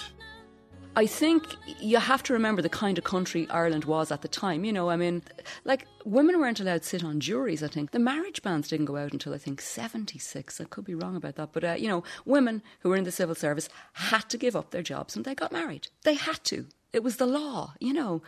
I 0.99 1.07
think 1.07 1.57
you 1.79 1.99
have 1.99 2.23
to 2.23 2.33
remember 2.33 2.63
the 2.63 2.71
kind 2.71 2.97
of 2.97 3.05
country 3.05 3.47
Ireland 3.51 3.85
was 3.85 4.11
at 4.11 4.23
the 4.23 4.29
time. 4.29 4.65
You 4.65 4.73
know, 4.73 4.89
I 4.89 4.97
mean, 4.97 5.23
like 5.67 5.87
women 6.07 6.41
weren't 6.41 6.59
allowed 6.59 6.83
to 6.83 6.89
sit 6.89 7.05
on 7.05 7.21
juries. 7.21 7.63
I 7.63 7.69
think 7.69 7.91
the 7.91 7.99
marriage 7.99 8.43
bans 8.43 8.69
didn't 8.69 8.87
go 8.87 8.97
out 8.97 9.13
until 9.13 9.35
I 9.35 9.39
think 9.39 9.61
seventy 9.61 10.19
six. 10.19 10.59
I 10.59 10.65
could 10.65 10.87
be 10.87 10.95
wrong 10.95 11.15
about 11.15 11.37
that, 11.37 11.51
but 11.53 11.65
uh, 11.65 11.75
you 11.75 11.87
know, 11.87 12.03
women 12.25 12.63
who 12.81 12.89
were 12.89 12.97
in 12.97 13.05
the 13.05 13.13
civil 13.13 13.35
service 13.35 13.69
had 13.93 14.31
to 14.31 14.39
give 14.39 14.57
up 14.57 14.71
their 14.71 14.83
jobs 14.83 15.15
and 15.15 15.27
they 15.27 15.35
got 15.35 15.53
married. 15.53 15.89
They 16.03 16.15
had 16.15 16.43
to. 16.45 16.67
It 16.95 17.03
was 17.03 17.17
the 17.17 17.27
law. 17.27 17.75
You 17.79 17.93
know, 17.93 18.23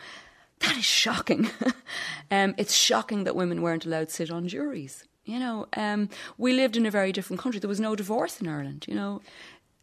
that 0.59 0.77
is 0.77 0.85
shocking. 0.85 1.49
um, 2.31 2.53
it's 2.57 2.75
shocking 2.75 3.23
that 3.23 3.35
women 3.35 3.63
weren't 3.63 3.87
allowed 3.87 4.09
to 4.09 4.13
sit 4.13 4.29
on 4.29 4.47
juries. 4.47 5.05
You 5.25 5.39
know, 5.39 5.67
um, 5.75 6.09
we 6.37 6.53
lived 6.53 6.77
in 6.77 6.85
a 6.85 6.91
very 6.91 7.11
different 7.11 7.41
country. 7.41 7.59
There 7.59 7.67
was 7.67 7.79
no 7.79 7.95
divorce 7.95 8.39
in 8.39 8.47
Ireland. 8.47 8.85
You 8.87 8.93
know, 8.93 9.21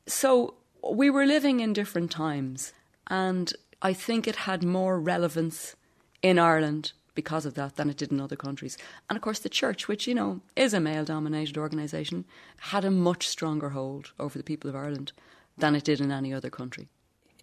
so 0.07 0.55
we 0.95 1.11
were 1.11 1.27
living 1.27 1.61
in 1.61 1.73
different 1.73 2.11
times, 2.11 2.73
and 3.09 3.53
I 3.83 3.93
think 3.93 4.27
it 4.27 4.37
had 4.37 4.63
more 4.63 5.01
relevance 5.01 5.77
in 6.23 6.39
Ireland 6.39 6.93
because 7.15 7.47
of 7.47 7.55
that 7.55 7.77
than 7.77 7.91
it 7.91 7.97
did 7.97 8.13
in 8.13 8.21
other 8.21 8.37
countries. 8.37 8.77
And 9.09 9.17
of 9.17 9.23
course, 9.23 9.41
the 9.41 9.49
church, 9.49 9.89
which, 9.89 10.07
you 10.07 10.15
know, 10.15 10.41
is 10.55 10.75
a 10.75 10.81
male 10.81 11.05
dominated 11.05 11.57
organisation, 11.59 12.25
had 12.59 12.85
a 12.85 12.91
much 12.91 13.27
stronger 13.27 13.71
hold 13.71 14.13
over 14.21 14.39
the 14.39 14.45
people 14.45 14.69
of 14.71 14.77
Ireland 14.77 15.13
than 15.57 15.75
it 15.75 15.85
did 15.85 16.01
in 16.01 16.13
any 16.13 16.33
other 16.33 16.51
country. 16.51 16.89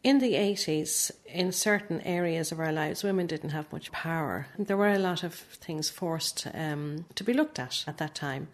In 0.04 0.20
the 0.20 0.34
80s, 0.34 1.12
in 1.26 1.52
certain 1.52 2.02
areas 2.02 2.52
of 2.52 2.60
our 2.60 2.74
lives, 2.74 3.04
women 3.04 3.26
didn't 3.26 3.52
have 3.52 3.72
much 3.72 3.92
power. 3.92 4.48
There 4.60 4.78
were 4.78 4.92
a 4.92 5.00
lot 5.00 5.24
of 5.24 5.34
things 5.34 5.90
forced 5.90 6.46
um, 6.54 7.06
to 7.16 7.24
be 7.24 7.34
looked 7.34 7.58
at 7.58 7.86
at 7.88 7.98
that 7.98 8.14
time. 8.14 8.50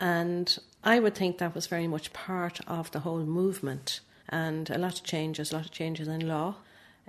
And 0.00 0.58
I 0.82 0.98
would 0.98 1.14
think 1.14 1.38
that 1.38 1.54
was 1.54 1.68
very 1.68 1.86
much 1.86 2.12
part 2.12 2.60
of 2.66 2.90
the 2.90 3.00
whole 3.00 3.20
movement 3.20 4.00
and 4.30 4.70
a 4.70 4.78
lot 4.78 4.94
of 4.94 5.04
changes, 5.04 5.52
a 5.52 5.56
lot 5.56 5.66
of 5.66 5.72
changes 5.72 6.08
in 6.08 6.26
law 6.26 6.56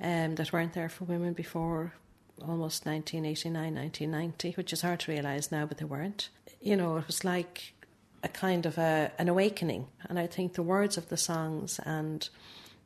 um, 0.01 0.35
that 0.35 0.51
weren't 0.51 0.73
there 0.73 0.89
for 0.89 1.05
women 1.05 1.33
before 1.33 1.93
almost 2.41 2.85
1989, 2.85 3.75
1990, 3.75 4.51
which 4.53 4.73
is 4.73 4.81
hard 4.81 4.99
to 5.01 5.11
realise 5.11 5.51
now, 5.51 5.65
but 5.65 5.77
they 5.77 5.85
weren't. 5.85 6.29
You 6.59 6.75
know, 6.75 6.97
it 6.97 7.07
was 7.07 7.23
like 7.23 7.73
a 8.23 8.27
kind 8.27 8.65
of 8.65 8.77
a, 8.77 9.11
an 9.17 9.29
awakening. 9.29 9.87
And 10.09 10.19
I 10.19 10.27
think 10.27 10.53
the 10.53 10.63
words 10.63 10.97
of 10.97 11.09
the 11.09 11.17
songs 11.17 11.79
and 11.85 12.27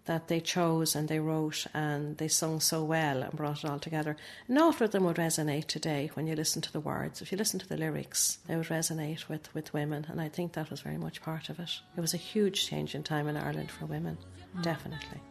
that 0.06 0.28
they 0.28 0.40
chose 0.40 0.96
and 0.96 1.08
they 1.08 1.20
wrote 1.20 1.66
and 1.74 2.18
they 2.18 2.28
sung 2.28 2.60
so 2.60 2.84
well 2.84 3.24
and 3.24 3.34
brought 3.34 3.64
it 3.64 3.70
all 3.70 3.80
together. 3.80 4.16
Not 4.48 4.82
of 4.82 4.92
them 4.92 5.04
would 5.06 5.18
resonate 5.18 5.66
today 5.66 6.12
when 6.14 6.28
you 6.28 6.36
listen 6.36 6.62
to 6.62 6.72
the 6.72 6.80
words. 6.80 7.22
If 7.22 7.32
you 7.32 7.38
listen 7.38 7.60
to 7.60 7.68
the 7.68 7.78
lyrics, 7.78 8.38
they 8.48 8.56
would 8.56 8.68
resonate 8.68 9.28
with, 9.28 9.54
with 9.54 9.74
women, 9.74 10.06
and 10.10 10.22
I 10.22 10.30
think 10.30 10.54
that 10.54 10.70
was 10.70 10.82
very 10.82 10.98
much 10.98 11.22
part 11.22 11.50
of 11.50 11.60
it. 11.60 11.72
It 11.98 12.02
was 12.02 12.14
a 12.14 12.18
huge 12.18 12.68
change 12.68 12.96
in 12.96 13.04
time 13.04 13.28
in 13.28 13.38
Ireland 13.38 13.72
for 13.72 13.86
women, 13.86 14.18
definitely. 14.62 15.22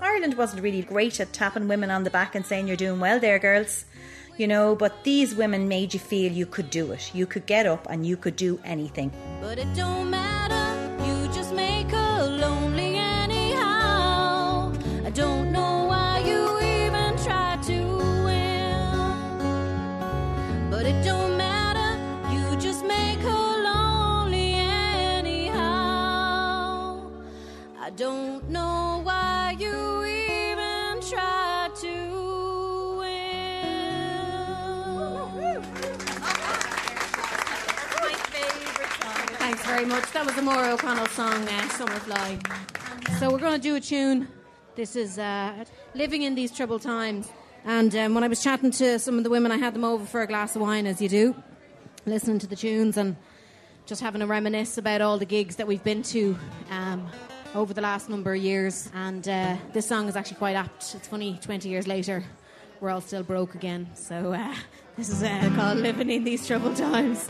Ireland 0.00 0.36
wasn't 0.36 0.62
really 0.62 0.82
great 0.82 1.20
at 1.20 1.32
tapping 1.32 1.68
women 1.68 1.90
on 1.90 2.02
the 2.02 2.10
back 2.10 2.34
and 2.34 2.44
saying 2.44 2.66
you're 2.66 2.76
doing 2.76 3.00
well 3.00 3.20
there, 3.20 3.38
girls. 3.38 3.84
You 4.38 4.48
know, 4.48 4.74
but 4.74 5.04
these 5.04 5.34
women 5.34 5.68
made 5.68 5.92
you 5.92 6.00
feel 6.00 6.32
you 6.32 6.46
could 6.46 6.70
do 6.70 6.90
it. 6.92 7.14
You 7.14 7.26
could 7.26 7.46
get 7.46 7.66
up 7.66 7.86
and 7.90 8.06
you 8.06 8.16
could 8.16 8.34
do 8.34 8.58
anything. 8.64 9.12
But 9.40 9.58
it 9.58 9.72
don't 9.74 10.10
matter, 10.10 10.31
very 39.84 40.00
much. 40.00 40.12
That 40.12 40.24
was 40.24 40.36
the 40.36 40.42
Maura 40.42 40.74
O'Connell 40.74 41.06
song, 41.08 41.48
uh, 41.48 41.68
Summer 41.70 41.98
Fly. 41.98 42.38
So 43.18 43.32
we're 43.32 43.38
going 43.38 43.54
to 43.54 43.60
do 43.60 43.74
a 43.74 43.80
tune. 43.80 44.28
This 44.76 44.94
is 44.94 45.18
uh, 45.18 45.64
Living 45.94 46.22
in 46.22 46.36
These 46.36 46.52
Troubled 46.52 46.82
Times. 46.82 47.28
And 47.64 47.92
um, 47.96 48.14
when 48.14 48.22
I 48.22 48.28
was 48.28 48.40
chatting 48.40 48.70
to 48.72 49.00
some 49.00 49.18
of 49.18 49.24
the 49.24 49.30
women, 49.30 49.50
I 49.50 49.56
had 49.56 49.74
them 49.74 49.82
over 49.82 50.04
for 50.04 50.22
a 50.22 50.26
glass 50.28 50.54
of 50.54 50.62
wine, 50.62 50.86
as 50.86 51.02
you 51.02 51.08
do, 51.08 51.34
listening 52.06 52.38
to 52.40 52.46
the 52.46 52.54
tunes 52.54 52.96
and 52.96 53.16
just 53.86 54.00
having 54.00 54.22
a 54.22 54.26
reminisce 54.26 54.78
about 54.78 55.00
all 55.00 55.18
the 55.18 55.26
gigs 55.26 55.56
that 55.56 55.66
we've 55.66 55.82
been 55.82 56.04
to 56.04 56.38
um, 56.70 57.08
over 57.56 57.74
the 57.74 57.80
last 57.80 58.08
number 58.08 58.34
of 58.34 58.40
years. 58.40 58.88
And 58.94 59.26
uh, 59.26 59.56
this 59.72 59.88
song 59.88 60.08
is 60.08 60.14
actually 60.14 60.36
quite 60.36 60.54
apt. 60.54 60.94
It's 60.94 61.08
funny, 61.08 61.40
20 61.42 61.68
years 61.68 61.88
later, 61.88 62.22
we're 62.80 62.90
all 62.90 63.00
still 63.00 63.24
broke 63.24 63.56
again. 63.56 63.88
So 63.94 64.32
uh, 64.32 64.54
this 64.96 65.08
is 65.08 65.24
uh, 65.24 65.50
called 65.56 65.78
Living 65.78 66.08
in 66.08 66.22
These 66.22 66.46
Troubled 66.46 66.76
Times. 66.76 67.28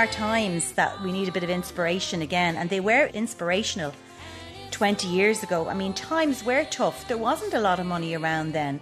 Are 0.00 0.06
times 0.06 0.72
that 0.72 0.98
we 1.02 1.12
need 1.12 1.28
a 1.28 1.32
bit 1.32 1.42
of 1.42 1.50
inspiration 1.50 2.22
again, 2.22 2.56
and 2.56 2.70
they 2.70 2.80
were 2.80 3.10
inspirational 3.12 3.92
20 4.70 5.06
years 5.06 5.42
ago. 5.42 5.68
I 5.68 5.74
mean, 5.74 5.92
times 5.92 6.42
were 6.42 6.64
tough. 6.64 7.06
There 7.06 7.18
wasn't 7.18 7.52
a 7.52 7.60
lot 7.60 7.78
of 7.78 7.84
money 7.84 8.14
around 8.14 8.52
then. 8.52 8.80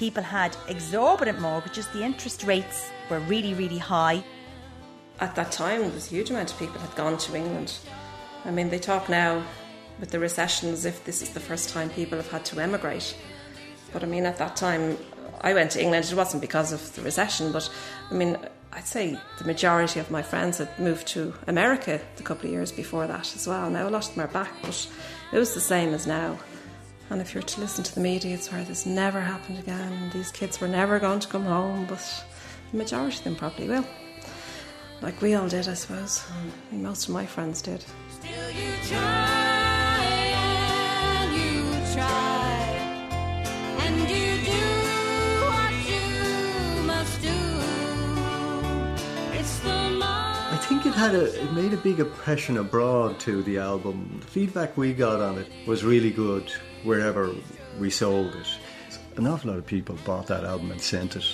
People 0.00 0.22
had 0.22 0.56
exorbitant 0.66 1.42
mortgages, 1.42 1.86
the 1.88 2.02
interest 2.02 2.44
rates 2.44 2.88
were 3.10 3.20
really, 3.20 3.52
really 3.52 3.76
high. 3.76 4.24
At 5.20 5.34
that 5.34 5.52
time, 5.52 5.82
there 5.82 5.90
was 5.90 6.06
a 6.06 6.10
huge 6.10 6.30
amount 6.30 6.50
of 6.50 6.58
people 6.58 6.80
had 6.80 6.96
gone 6.96 7.18
to 7.18 7.36
England. 7.36 7.76
I 8.46 8.50
mean, 8.50 8.70
they 8.70 8.78
talk 8.78 9.10
now 9.10 9.44
with 10.00 10.10
the 10.10 10.18
recession 10.18 10.70
as 10.70 10.86
if 10.86 11.04
this 11.04 11.20
is 11.20 11.28
the 11.28 11.38
first 11.38 11.68
time 11.68 11.90
people 11.90 12.16
have 12.16 12.30
had 12.30 12.46
to 12.46 12.60
emigrate. 12.60 13.14
But 13.92 14.02
I 14.02 14.06
mean, 14.06 14.24
at 14.24 14.38
that 14.38 14.56
time, 14.56 14.96
I 15.42 15.52
went 15.52 15.72
to 15.72 15.82
England. 15.82 16.06
It 16.06 16.14
wasn't 16.14 16.40
because 16.40 16.72
of 16.72 16.94
the 16.94 17.02
recession, 17.02 17.52
but 17.52 17.68
I 18.10 18.14
mean, 18.14 18.38
I'd 18.72 18.86
say 18.86 19.18
the 19.36 19.44
majority 19.44 20.00
of 20.00 20.10
my 20.10 20.22
friends 20.22 20.56
had 20.56 20.78
moved 20.78 21.08
to 21.08 21.34
America 21.46 22.00
a 22.18 22.22
couple 22.22 22.46
of 22.46 22.52
years 22.52 22.72
before 22.72 23.06
that 23.06 23.36
as 23.36 23.46
well. 23.46 23.68
Now, 23.68 23.86
a 23.86 23.90
lot 23.90 24.08
of 24.08 24.14
them 24.14 24.24
are 24.24 24.32
back, 24.32 24.52
but 24.62 24.88
it 25.30 25.38
was 25.38 25.52
the 25.52 25.60
same 25.60 25.92
as 25.92 26.06
now. 26.06 26.38
And 27.10 27.20
if 27.20 27.34
you're 27.34 27.42
to 27.42 27.60
listen 27.60 27.82
to 27.82 27.94
the 27.94 28.00
media, 28.00 28.36
it's 28.36 28.52
where 28.52 28.62
this 28.62 28.86
never 28.86 29.20
happened 29.20 29.58
again. 29.58 29.92
and 29.92 30.12
These 30.12 30.30
kids 30.30 30.60
were 30.60 30.68
never 30.68 31.00
going 31.00 31.18
to 31.18 31.26
come 31.26 31.44
home, 31.44 31.86
but 31.86 32.24
the 32.70 32.78
majority 32.78 33.18
of 33.18 33.24
them 33.24 33.34
probably 33.34 33.66
will. 33.66 33.84
Like 35.02 35.20
we 35.20 35.34
all 35.34 35.48
did, 35.48 35.66
I 35.66 35.74
suppose. 35.74 36.22
I 36.30 36.72
mean, 36.72 36.84
most 36.84 37.08
of 37.08 37.14
my 37.14 37.26
friends 37.26 37.62
did. 37.62 37.84
you 38.22 38.72
try 38.84 39.00
and 40.06 41.34
you 41.34 41.62
try 41.94 42.60
and 43.80 44.00
you 44.08 44.44
do 44.44 44.66
what 45.46 45.72
you 45.90 46.82
must 46.84 47.20
do. 47.22 47.38
It's 49.36 49.58
the 49.60 49.70
I 49.72 50.56
think 50.68 50.86
it 50.86 50.94
had 50.94 51.16
a 51.16 51.42
it 51.42 51.52
made 51.54 51.72
a 51.72 51.78
big 51.78 51.98
impression 51.98 52.58
abroad 52.58 53.18
to 53.20 53.42
the 53.42 53.58
album. 53.58 54.18
The 54.20 54.26
feedback 54.28 54.76
we 54.76 54.92
got 54.92 55.20
on 55.20 55.38
it 55.38 55.48
was 55.66 55.82
really 55.82 56.10
good 56.10 56.52
wherever 56.84 57.34
we 57.78 57.90
sold 57.90 58.34
it. 58.34 58.48
An 59.16 59.26
awful 59.26 59.50
lot 59.50 59.58
of 59.58 59.66
people 59.66 59.96
bought 60.04 60.26
that 60.28 60.44
album 60.44 60.70
and 60.70 60.80
sent 60.80 61.16
it 61.16 61.26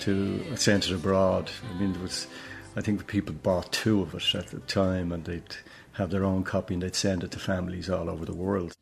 to 0.00 0.56
sent 0.56 0.86
it 0.86 0.92
abroad. 0.94 1.50
I 1.70 1.78
mean, 1.78 1.92
there 1.92 2.02
was 2.02 2.26
I 2.76 2.80
think 2.80 2.98
the 2.98 3.04
people 3.04 3.34
bought 3.34 3.72
two 3.72 4.02
of 4.02 4.14
it 4.14 4.34
at 4.34 4.48
the 4.48 4.60
time, 4.60 5.12
and 5.12 5.24
they'd 5.24 5.56
have 5.92 6.10
their 6.10 6.24
own 6.24 6.42
copy 6.42 6.74
and 6.74 6.82
they'd 6.82 6.96
send 6.96 7.22
it 7.22 7.30
to 7.30 7.38
families 7.38 7.88
all 7.88 8.10
over 8.10 8.24
the 8.24 8.34
world. 8.34 8.74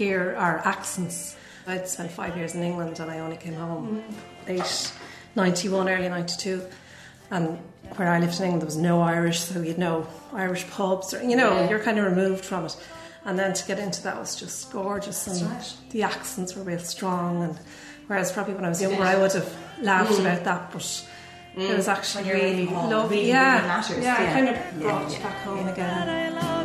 Hear 0.00 0.34
our 0.38 0.56
accents. 0.64 1.36
I'd 1.66 1.86
spent 1.86 2.10
five 2.10 2.34
years 2.34 2.54
in 2.54 2.62
England 2.62 2.98
and 3.00 3.10
I 3.10 3.18
only 3.18 3.36
came 3.36 3.52
home 3.52 4.02
late 4.48 4.92
91, 5.36 5.90
early 5.90 6.08
92. 6.08 6.62
And 7.30 7.58
where 7.96 8.08
I 8.08 8.18
lived 8.18 8.36
in 8.38 8.44
England, 8.44 8.62
there 8.62 8.66
was 8.74 8.78
no 8.78 9.02
Irish, 9.02 9.40
so 9.40 9.60
you'd 9.60 9.78
no 9.78 10.06
Irish 10.32 10.64
pubs, 10.70 11.12
or, 11.14 11.22
you 11.22 11.36
know, 11.36 11.52
Yeah. 11.52 11.68
you're 11.70 11.84
kind 11.88 11.98
of 11.98 12.04
removed 12.06 12.44
from 12.46 12.64
it. 12.64 12.74
And 13.26 13.38
then 13.38 13.52
to 13.52 13.62
get 13.66 13.78
into 13.78 14.02
that 14.06 14.16
was 14.18 14.34
just 14.34 14.72
gorgeous, 14.72 15.26
and 15.26 15.50
right. 15.50 15.72
the 15.90 16.02
accents 16.02 16.56
were 16.56 16.62
real 16.62 16.78
strong. 16.96 17.42
And 17.44 17.54
whereas 18.06 18.32
probably 18.32 18.54
when 18.54 18.64
I 18.64 18.70
was 18.70 18.80
younger, 18.80 19.04
I 19.04 19.16
would 19.22 19.34
have 19.34 19.50
laughed 19.82 20.12
Mm. 20.14 20.20
about 20.20 20.44
that, 20.44 20.62
but 20.72 20.86
it 21.56 21.76
was 21.76 21.88
actually 21.88 22.24
really 22.32 22.66
lovely. 22.66 23.18
really, 23.18 23.28
yeah, 23.28 23.56
really 23.56 23.68
matters, 23.68 24.02
yeah, 24.04 24.22
yeah. 24.22 24.30
it 24.30 24.32
kind 24.32 24.48
of 24.48 24.80
brought 24.80 25.10
yeah. 25.10 25.16
you 25.16 25.22
back 25.22 25.38
home 25.44 25.68
again. 25.68 26.59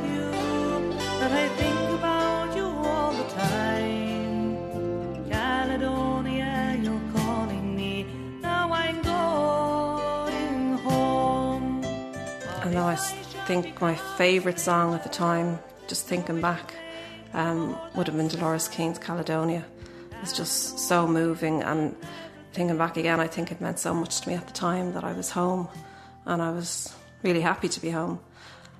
Think 13.45 13.79
my 13.79 13.93
favourite 13.93 14.59
song 14.59 14.95
at 14.95 15.03
the 15.03 15.09
time, 15.09 15.59
just 15.87 16.07
thinking 16.07 16.41
back, 16.41 16.73
um, 17.33 17.77
would 17.95 18.07
have 18.07 18.17
been 18.17 18.27
Dolores 18.27 18.67
Keane's 18.67 18.97
Caledonia. 18.97 19.63
It's 20.23 20.35
just 20.35 20.79
so 20.79 21.07
moving. 21.07 21.61
And 21.61 21.95
thinking 22.53 22.75
back 22.75 22.97
again, 22.97 23.19
I 23.19 23.27
think 23.27 23.51
it 23.51 23.61
meant 23.61 23.77
so 23.77 23.93
much 23.93 24.21
to 24.21 24.29
me 24.29 24.33
at 24.33 24.47
the 24.47 24.53
time 24.53 24.93
that 24.93 25.03
I 25.03 25.13
was 25.13 25.29
home 25.29 25.67
and 26.25 26.41
I 26.41 26.49
was 26.49 26.91
really 27.21 27.41
happy 27.41 27.69
to 27.69 27.79
be 27.79 27.91
home. 27.91 28.19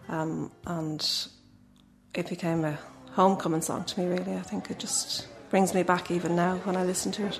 Um, 0.10 0.51
and 0.65 1.08
it 2.15 2.28
became 2.28 2.65
a 2.65 2.80
homecoming 3.12 3.62
song 3.62 3.84
to 3.84 3.99
me, 3.99 4.08
really. 4.08 4.34
I 4.36 4.41
think 4.41 4.71
it 4.71 4.80
just 4.80 5.28
brings 5.51 5.75
me 5.75 5.84
back 5.84 6.10
even 6.10 6.36
now 6.36 6.56
when 6.63 6.75
I 6.75 6.84
listen 6.84 7.12
to 7.12 7.28
it. 7.28 7.39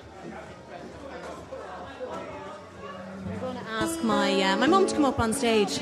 I'm 3.26 3.40
going 3.40 3.56
to 3.56 3.72
ask 3.72 4.04
my 4.04 4.44
uh, 4.44 4.58
my 4.58 4.68
mum 4.68 4.86
to 4.86 4.94
come 4.94 5.06
up 5.06 5.20
on 5.20 5.34
stage 5.34 5.80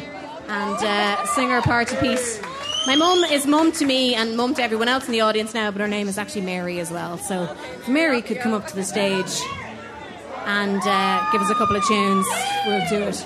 and 0.54 0.78
uh, 0.84 1.50
her 1.50 1.62
party 1.62 1.96
piece. 1.98 2.40
My 2.86 2.96
mum 2.96 3.24
is 3.24 3.48
mum 3.48 3.72
to 3.74 3.86
me 3.86 4.14
and 4.14 4.38
mum 4.38 4.54
to 4.56 4.62
everyone 4.62 4.88
else 4.88 5.06
in 5.08 5.12
the 5.12 5.22
audience 5.22 5.54
now, 5.54 5.72
but 5.72 5.82
her 5.82 5.88
name 5.88 6.08
is 6.08 6.18
actually 6.18 6.42
Mary 6.42 6.80
as 6.80 6.92
well. 6.92 7.18
So 7.18 7.44
if 7.80 7.88
Mary 7.88 8.22
could 8.22 8.40
come 8.40 8.54
up 8.54 8.68
to 8.68 8.76
the 8.76 8.84
stage. 8.84 9.42
and 10.46 10.82
uh, 10.84 11.32
give 11.32 11.42
us 11.42 11.50
a 11.50 11.56
couple 11.56 11.76
of 11.76 11.86
tunes. 11.86 12.28
We'll 12.66 12.88
do 12.90 13.04
it. 13.04 13.26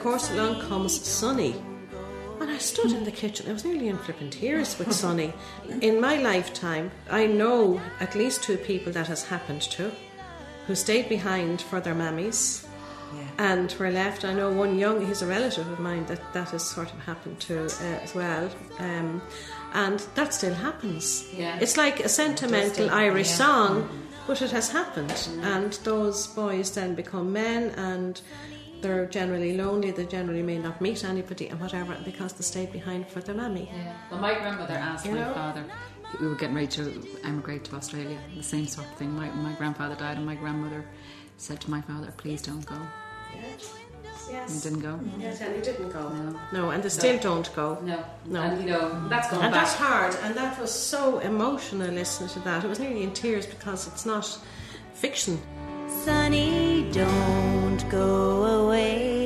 Of 0.00 0.04
course, 0.04 0.30
along 0.30 0.58
comes 0.62 1.06
Sonny. 1.06 1.54
And 2.40 2.48
I 2.48 2.56
stood 2.56 2.90
in 2.90 3.04
the 3.04 3.10
kitchen. 3.10 3.50
I 3.50 3.52
was 3.52 3.66
nearly 3.66 3.88
in 3.88 3.98
flipping 3.98 4.30
tears 4.30 4.78
with 4.78 4.90
Sonny. 4.94 5.34
In 5.82 6.00
my 6.00 6.16
lifetime, 6.16 6.90
I 7.10 7.26
know 7.26 7.78
at 8.00 8.14
least 8.14 8.42
two 8.42 8.56
people 8.56 8.94
that 8.94 9.08
has 9.08 9.24
happened 9.24 9.60
to, 9.72 9.92
who 10.66 10.74
stayed 10.74 11.10
behind 11.10 11.60
for 11.60 11.80
their 11.80 11.94
mammies. 11.94 12.66
And 13.36 13.74
were 13.78 13.90
left. 13.90 14.24
I 14.24 14.32
know 14.32 14.50
one 14.50 14.78
young, 14.78 15.04
he's 15.04 15.20
a 15.20 15.26
relative 15.26 15.68
of 15.70 15.78
mine 15.80 16.06
that 16.06 16.32
that 16.32 16.48
has 16.50 16.62
sort 16.62 16.90
of 16.90 16.98
happened 17.00 17.38
to 17.40 17.64
uh, 17.66 18.00
as 18.02 18.14
well. 18.14 18.48
Um, 18.78 19.20
and 19.74 19.98
that 20.14 20.32
still 20.32 20.54
happens. 20.54 21.28
Yeah. 21.36 21.58
It's 21.60 21.76
like 21.76 22.00
a 22.00 22.08
sentimental 22.08 22.86
still- 22.86 22.90
Irish 22.90 23.28
yeah. 23.28 23.36
song, 23.36 24.06
but 24.26 24.40
it 24.40 24.50
has 24.52 24.70
happened. 24.70 25.28
And 25.42 25.74
those 25.84 26.28
boys 26.28 26.70
then 26.70 26.94
become 26.94 27.32
men 27.32 27.70
and 27.76 28.22
they're 28.82 29.06
generally 29.06 29.56
lonely, 29.56 29.90
they 29.90 30.06
generally 30.06 30.42
may 30.42 30.58
not 30.58 30.80
meet 30.80 31.04
anybody 31.04 31.48
and 31.48 31.60
whatever 31.60 31.96
because 32.04 32.32
they 32.34 32.42
stayed 32.42 32.72
behind 32.72 33.08
for 33.08 33.20
their 33.20 33.34
mammy. 33.34 33.70
Well, 34.10 34.20
my 34.20 34.34
grandmother 34.34 34.74
asked 34.74 35.06
You 35.06 35.12
my 35.12 35.20
know? 35.20 35.34
father. 35.34 35.64
We 36.20 36.26
were 36.26 36.34
getting 36.34 36.56
ready 36.56 36.66
to 36.68 37.06
emigrate 37.24 37.64
to 37.66 37.76
Australia. 37.76 38.18
The 38.36 38.42
same 38.42 38.66
sort 38.66 38.88
of 38.88 38.94
thing. 38.94 39.12
My, 39.12 39.30
my 39.30 39.52
grandfather 39.52 39.94
died, 39.94 40.16
and 40.16 40.26
my 40.26 40.34
grandmother 40.34 40.84
said 41.36 41.60
to 41.60 41.70
my 41.70 41.80
father, 41.82 42.12
"Please 42.16 42.42
don't 42.42 42.66
go." 42.66 42.76
Yes. 44.28 44.52
And 44.52 44.62
didn't 44.62 44.80
go. 44.80 44.94
Mm-hmm. 44.94 45.20
Yes, 45.20 45.40
and 45.40 45.56
he 45.56 45.62
didn't 45.62 45.90
go. 45.90 46.08
No, 46.08 46.40
No, 46.52 46.70
and 46.70 46.82
they 46.82 46.88
still 46.88 47.18
don't 47.18 47.52
go. 47.56 47.78
No, 47.82 48.04
no. 48.26 48.40
And, 48.42 48.62
you 48.62 48.68
know, 48.70 49.08
that's 49.08 49.28
going 49.30 49.42
and 49.42 49.52
back. 49.52 49.64
that's 49.64 49.74
hard, 49.74 50.14
and 50.22 50.34
that 50.36 50.58
was 50.60 50.70
so 50.72 51.18
emotional 51.20 51.88
listening 51.90 52.28
to 52.30 52.40
that. 52.40 52.64
It 52.64 52.68
was 52.68 52.78
nearly 52.78 53.02
in 53.02 53.12
tears 53.12 53.46
because 53.46 53.88
it's 53.88 54.06
not 54.06 54.26
fiction. 54.94 55.40
Sonny, 56.04 56.88
don't 56.92 57.90
go 57.90 58.64
away. 58.64 59.20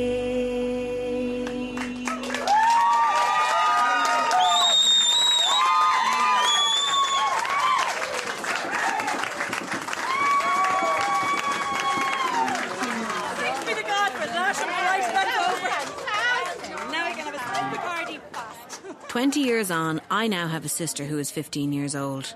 20 19.07 19.41
years 19.41 19.71
on, 19.71 20.01
I 20.11 20.27
now 20.27 20.49
have 20.49 20.65
a 20.65 20.69
sister 20.69 21.05
who 21.05 21.19
is 21.19 21.31
15 21.31 21.73
years 21.73 21.95
old. 21.95 22.35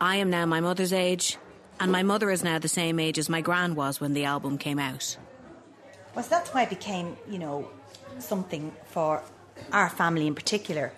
I 0.00 0.16
am 0.16 0.30
now 0.30 0.46
my 0.46 0.60
mother's 0.60 0.92
age, 0.92 1.36
and 1.82 1.90
my 1.90 2.04
mother 2.04 2.30
is 2.30 2.44
now 2.44 2.60
the 2.60 2.68
same 2.68 3.00
age 3.00 3.18
as 3.18 3.28
my 3.28 3.40
gran 3.40 3.74
was 3.74 4.00
when 4.00 4.14
the 4.14 4.24
album 4.24 4.56
came 4.56 4.78
out. 4.78 5.16
Well, 6.14 6.24
that's 6.30 6.54
why 6.54 6.62
it 6.62 6.70
became, 6.70 7.16
you 7.28 7.40
know, 7.40 7.68
something 8.20 8.72
for 8.86 9.20
our 9.72 9.88
family 9.88 10.28
in 10.28 10.36
particular. 10.36 10.92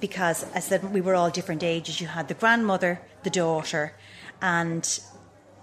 Because 0.00 0.46
I 0.54 0.60
said 0.60 0.94
we 0.94 1.02
were 1.02 1.14
all 1.14 1.28
different 1.28 1.62
ages. 1.62 2.00
You 2.00 2.06
had 2.06 2.28
the 2.28 2.34
grandmother, 2.34 3.02
the 3.22 3.28
daughter, 3.28 3.92
and 4.40 4.98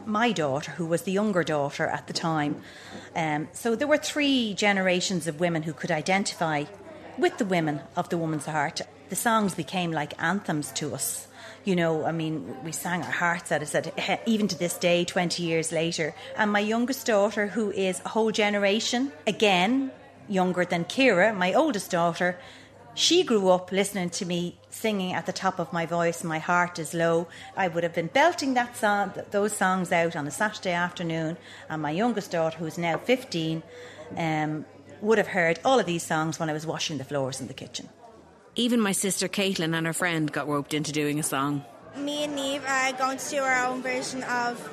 my 0.06 0.32
daughter, 0.32 0.72
who 0.74 0.86
was 0.86 1.02
the 1.04 1.12
younger 1.12 1.44
daughter 1.44 1.88
at 1.88 2.06
the 2.06 2.14
time. 2.14 2.62
Um, 3.16 3.48
so 3.52 3.76
there 3.76 3.88
were 3.88 3.98
three 3.98 4.54
generations 4.54 5.26
of 5.26 5.40
women 5.40 5.64
who 5.64 5.74
could 5.74 5.90
identify 5.90 6.66
with 7.18 7.40
the 7.40 7.46
women 7.46 7.82
of 7.96 8.10
the 8.10 8.18
woman's 8.18 8.46
heart. 8.46 8.82
The 9.10 9.16
songs 9.16 9.56
became 9.56 9.92
like 9.92 10.14
anthems 10.22 10.72
to 10.74 10.94
us. 10.94 11.28
You 11.66 11.76
know, 11.76 12.06
I 12.06 12.12
mean, 12.12 12.56
we 12.64 12.72
sang 12.72 13.02
our 13.02 13.12
hearts 13.12 13.52
out. 13.52 13.62
I 13.62 13.66
said, 13.66 13.92
"Eh, 13.98 14.18
even 14.28 14.48
to 14.48 14.58
this 14.58 14.78
day, 14.78 15.04
20 15.04 15.42
years 15.42 15.72
later. 15.72 16.14
And 16.38 16.52
my 16.52 16.60
youngest 16.60 17.08
daughter, 17.08 17.48
who 17.48 17.72
is 17.72 18.02
a 18.06 18.10
whole 18.10 18.32
generation, 18.32 19.12
again, 19.26 19.92
younger 20.30 20.64
than 20.64 20.86
Kira, 20.86 21.36
my 21.36 21.54
oldest 21.54 21.90
daughter, 21.90 22.38
she 22.94 23.24
grew 23.24 23.50
up 23.50 23.72
listening 23.72 24.10
to 24.12 24.26
me 24.26 24.58
singing 24.70 25.12
at 25.14 25.26
the 25.26 25.34
top 25.34 25.60
of 25.60 25.74
my 25.74 25.86
voice, 25.86 26.24
My 26.24 26.40
Heart 26.40 26.80
is 26.80 26.94
Low. 26.94 27.28
I 27.58 27.68
would 27.68 27.84
have 27.84 27.94
been 27.94 28.08
belting 28.08 28.54
that 28.54 28.78
song, 28.78 29.14
those 29.32 29.54
songs 29.58 29.92
out 29.92 30.16
on 30.16 30.28
a 30.28 30.32
Saturday 30.32 30.72
afternoon, 30.72 31.36
and 31.70 31.82
my 31.82 31.92
youngest 31.92 32.32
daughter, 32.32 32.58
who's 32.58 32.78
now 32.78 32.98
15, 32.98 33.64
um, 34.16 34.66
would 35.02 35.18
have 35.18 35.28
heard 35.28 35.60
all 35.66 35.80
of 35.80 35.86
these 35.86 36.04
songs 36.04 36.40
when 36.40 36.50
I 36.50 36.54
was 36.54 36.66
washing 36.66 36.98
the 36.98 37.04
floors 37.04 37.42
in 37.42 37.48
the 37.48 37.54
kitchen. 37.54 37.90
Even 38.58 38.80
my 38.80 38.94
sister 38.94 39.28
Caitlin 39.28 39.76
and 39.76 39.86
her 39.86 39.92
friend 39.92 40.32
got 40.32 40.48
roped 40.48 40.74
into 40.74 40.94
doing 40.94 41.20
a 41.20 41.24
song. 41.24 41.66
Me 41.98 42.24
and 42.24 42.36
Neve 42.36 42.64
are 42.66 42.94
going 42.94 43.18
to 43.18 43.30
do 43.30 43.42
our 43.42 43.66
own 43.66 43.82
version 43.82 44.24
of 44.24 44.70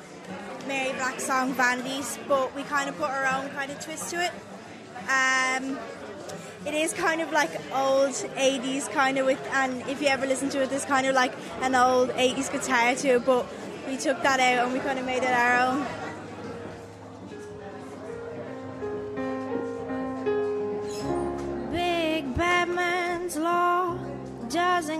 Mary 0.69 0.93
Black's 0.93 1.25
song 1.25 1.53
Vanities, 1.53 2.17
but 2.27 2.55
we 2.55 2.63
kind 2.63 2.89
of 2.89 2.97
put 2.97 3.09
our 3.09 3.25
own 3.25 3.49
kind 3.49 3.69
of 3.71 3.83
twist 3.83 4.09
to 4.11 4.23
it. 4.23 4.31
Um, 5.09 5.77
it 6.65 6.73
is 6.73 6.93
kind 6.93 7.19
of 7.19 7.33
like 7.33 7.51
old 7.73 8.11
80s 8.11 8.89
kind 8.89 9.17
of 9.17 9.25
with, 9.25 9.45
and 9.51 9.81
if 9.89 10.01
you 10.01 10.07
ever 10.07 10.25
listen 10.25 10.49
to 10.51 10.61
it, 10.61 10.69
there's 10.69 10.85
kind 10.85 11.05
of 11.05 11.13
like 11.13 11.33
an 11.61 11.75
old 11.75 12.09
80s 12.11 12.49
guitar 12.49 12.95
to 12.95 13.07
it, 13.09 13.25
but 13.25 13.45
we 13.85 13.97
took 13.97 14.21
that 14.23 14.39
out 14.39 14.65
and 14.65 14.73
we 14.73 14.79
kind 14.79 14.97
of 14.97 15.05
made 15.05 15.23
it 15.23 15.29
our 15.29 15.59
own. 15.59 15.85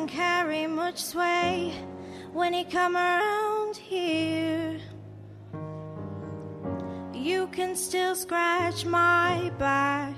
Doesn't 0.04 0.18
carry 0.18 0.68
much 0.68 0.98
sway 0.98 1.72
when 2.34 2.54
he 2.54 2.64
come 2.66 2.96
around 2.96 3.76
here. 3.78 4.80
You 7.14 7.48
can 7.48 7.76
still 7.76 8.16
scratch 8.16 8.86
my 8.86 9.52
back, 9.58 10.16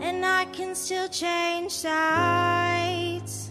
and 0.00 0.24
I 0.24 0.46
can 0.46 0.74
still 0.74 1.08
change 1.08 1.72
sides. 1.72 3.50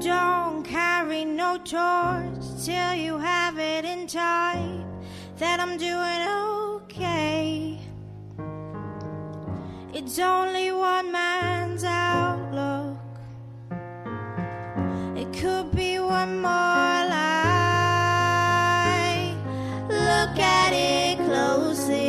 Don't 0.00 0.64
carry 0.64 1.24
no 1.24 1.56
torch 1.58 2.64
till 2.64 2.94
you 2.94 3.18
have 3.18 3.58
it 3.58 3.84
in 3.86 4.06
type 4.06 4.84
that 5.38 5.60
I'm 5.60 5.78
doing 5.78 6.22
okay. 6.82 7.78
It's 9.94 10.18
only 10.18 10.72
one 10.72 11.12
man's 11.74 11.84
outlook. 11.84 12.98
It 15.16 15.32
could 15.32 15.74
be 15.74 15.98
one 15.98 16.40
more 16.40 16.50
lie. 17.10 17.74
Look 19.88 20.38
at 20.38 20.72
it 20.72 21.18
closely. 21.18 22.04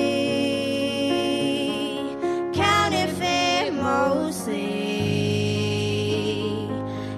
Counterfeit 2.53 3.73
mostly. 3.73 4.75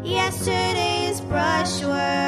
Yesterday's 0.03 1.21
brushwork. 1.21 2.26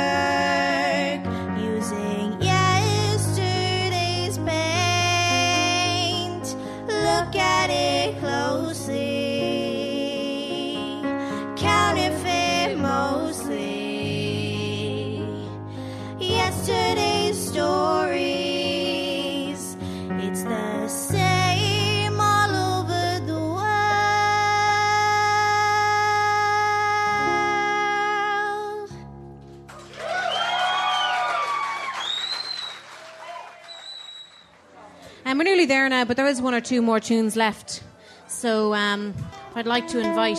There 35.69 35.87
now, 35.87 36.03
but 36.03 36.17
there 36.17 36.27
is 36.27 36.41
one 36.41 36.53
or 36.53 36.59
two 36.59 36.81
more 36.81 36.99
tunes 36.99 37.37
left. 37.37 37.81
So 38.27 38.73
um, 38.73 39.13
I'd 39.55 39.65
like 39.65 39.87
to 39.89 39.99
invite 39.99 40.37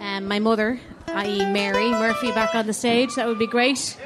um, 0.00 0.26
my 0.26 0.38
mother, 0.38 0.78
i.e., 1.06 1.38
Mary 1.50 1.88
Murphy, 1.88 2.30
back 2.32 2.54
on 2.54 2.66
the 2.66 2.74
stage. 2.74 3.14
That 3.14 3.26
would 3.26 3.38
be 3.38 3.46
great. 3.46 3.96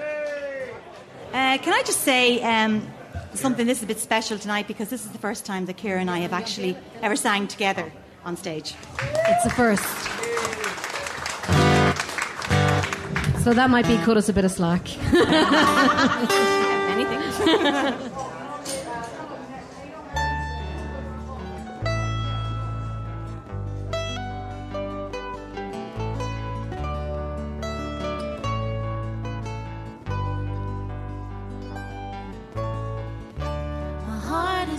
Uh, 1.33 1.59
can 1.59 1.73
I 1.73 1.83
just 1.85 2.03
say 2.03 2.41
um, 2.43 2.87
something? 3.35 3.67
This 3.67 3.79
is 3.79 3.85
a 3.85 3.87
bit 3.87 3.99
special 3.99 4.39
tonight 4.39 4.69
because 4.69 4.91
this 4.91 5.05
is 5.05 5.11
the 5.11 5.19
first 5.19 5.45
time 5.45 5.67
that 5.67 5.79
Kira 5.79 5.99
and 5.99 6.11
I 6.11 6.19
have 6.19 6.33
actually 6.33 6.77
ever 7.01 7.17
sang 7.17 7.49
together 7.49 7.91
on 8.25 8.37
stage. 8.37 8.75
It's 9.01 9.45
the 9.45 9.51
first. 9.51 9.83
So 13.43 13.53
that 13.53 13.71
might 13.71 13.89
be 13.89 13.97
cut 13.97 14.17
us 14.17 14.29
a 14.29 14.33
bit 14.33 14.45
of 14.45 14.53
slack. 14.53 14.87
Anything. 16.93 18.09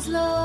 is 0.03 0.09
low, 0.09 0.42